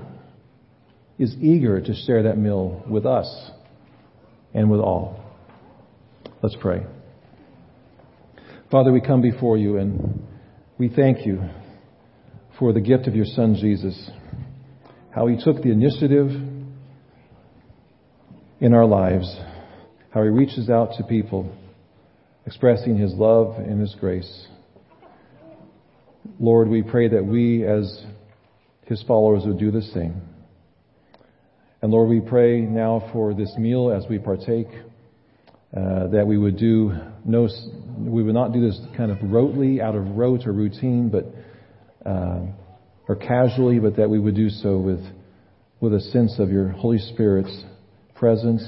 is 1.17 1.35
eager 1.41 1.81
to 1.81 1.93
share 2.05 2.23
that 2.23 2.37
meal 2.37 2.83
with 2.87 3.05
us 3.05 3.51
and 4.53 4.69
with 4.69 4.79
all. 4.79 5.23
Let's 6.41 6.55
pray. 6.61 6.85
Father, 8.71 8.91
we 8.91 9.01
come 9.01 9.21
before 9.21 9.57
you 9.57 9.77
and 9.77 10.27
we 10.77 10.89
thank 10.89 11.25
you 11.25 11.41
for 12.59 12.73
the 12.73 12.81
gift 12.81 13.07
of 13.07 13.15
your 13.15 13.25
Son, 13.25 13.55
Jesus. 13.55 14.11
How 15.15 15.27
he 15.27 15.41
took 15.41 15.63
the 15.63 15.71
initiative 15.71 16.29
in 18.59 18.73
our 18.73 18.85
lives, 18.85 19.33
how 20.13 20.21
he 20.23 20.27
reaches 20.29 20.69
out 20.69 20.91
to 20.97 21.03
people, 21.05 21.55
expressing 22.45 22.97
his 22.97 23.13
love 23.13 23.55
and 23.55 23.79
his 23.79 23.95
grace. 23.97 24.47
Lord, 26.37 26.67
we 26.67 26.83
pray 26.83 27.07
that 27.07 27.25
we 27.25 27.65
as 27.65 28.03
his 28.85 29.01
followers 29.07 29.43
would 29.45 29.57
do 29.57 29.71
the 29.71 29.81
same. 29.81 30.21
And 31.81 31.91
Lord, 31.91 32.09
we 32.09 32.19
pray 32.19 32.59
now 32.59 33.09
for 33.13 33.33
this 33.33 33.55
meal 33.57 33.89
as 33.89 34.05
we 34.09 34.19
partake, 34.19 34.67
uh, 35.75 36.07
that 36.07 36.27
we 36.27 36.37
would 36.37 36.57
do 36.57 36.91
no, 37.23 37.47
we 37.97 38.21
would 38.21 38.33
not 38.33 38.51
do 38.51 38.59
this 38.59 38.79
kind 38.97 39.11
of 39.11 39.19
rotely, 39.19 39.79
out 39.79 39.95
of 39.95 40.17
rote 40.17 40.45
or 40.45 40.51
routine, 40.51 41.09
but 41.09 41.25
uh, 42.09 42.41
or 43.07 43.15
casually, 43.15 43.79
but 43.79 43.95
that 43.97 44.09
we 44.09 44.19
would 44.19 44.35
do 44.35 44.49
so 44.49 44.77
with 44.77 45.03
with 45.79 45.93
a 45.93 46.01
sense 46.01 46.39
of 46.39 46.49
your 46.49 46.69
Holy 46.69 46.97
Spirit's 46.97 47.63
presence, 48.15 48.63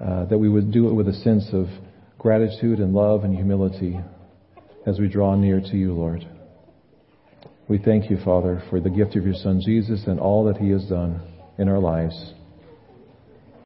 uh, 0.00 0.26
that 0.26 0.36
we 0.36 0.48
would 0.48 0.70
do 0.70 0.88
it 0.88 0.92
with 0.92 1.08
a 1.08 1.14
sense 1.14 1.48
of 1.52 1.66
gratitude 2.18 2.78
and 2.78 2.92
love 2.92 3.24
and 3.24 3.34
humility 3.34 3.98
as 4.86 4.98
we 4.98 5.08
draw 5.08 5.34
near 5.34 5.60
to 5.60 5.76
you, 5.76 5.94
Lord. 5.94 6.28
We 7.68 7.78
thank 7.78 8.10
you, 8.10 8.18
Father, 8.24 8.62
for 8.68 8.80
the 8.80 8.90
gift 8.90 9.16
of 9.16 9.24
your 9.24 9.34
Son 9.34 9.62
Jesus 9.64 10.04
and 10.06 10.20
all 10.20 10.44
that 10.44 10.58
he 10.58 10.70
has 10.70 10.84
done 10.84 11.22
in 11.56 11.68
our 11.68 11.78
lives. 11.78 12.34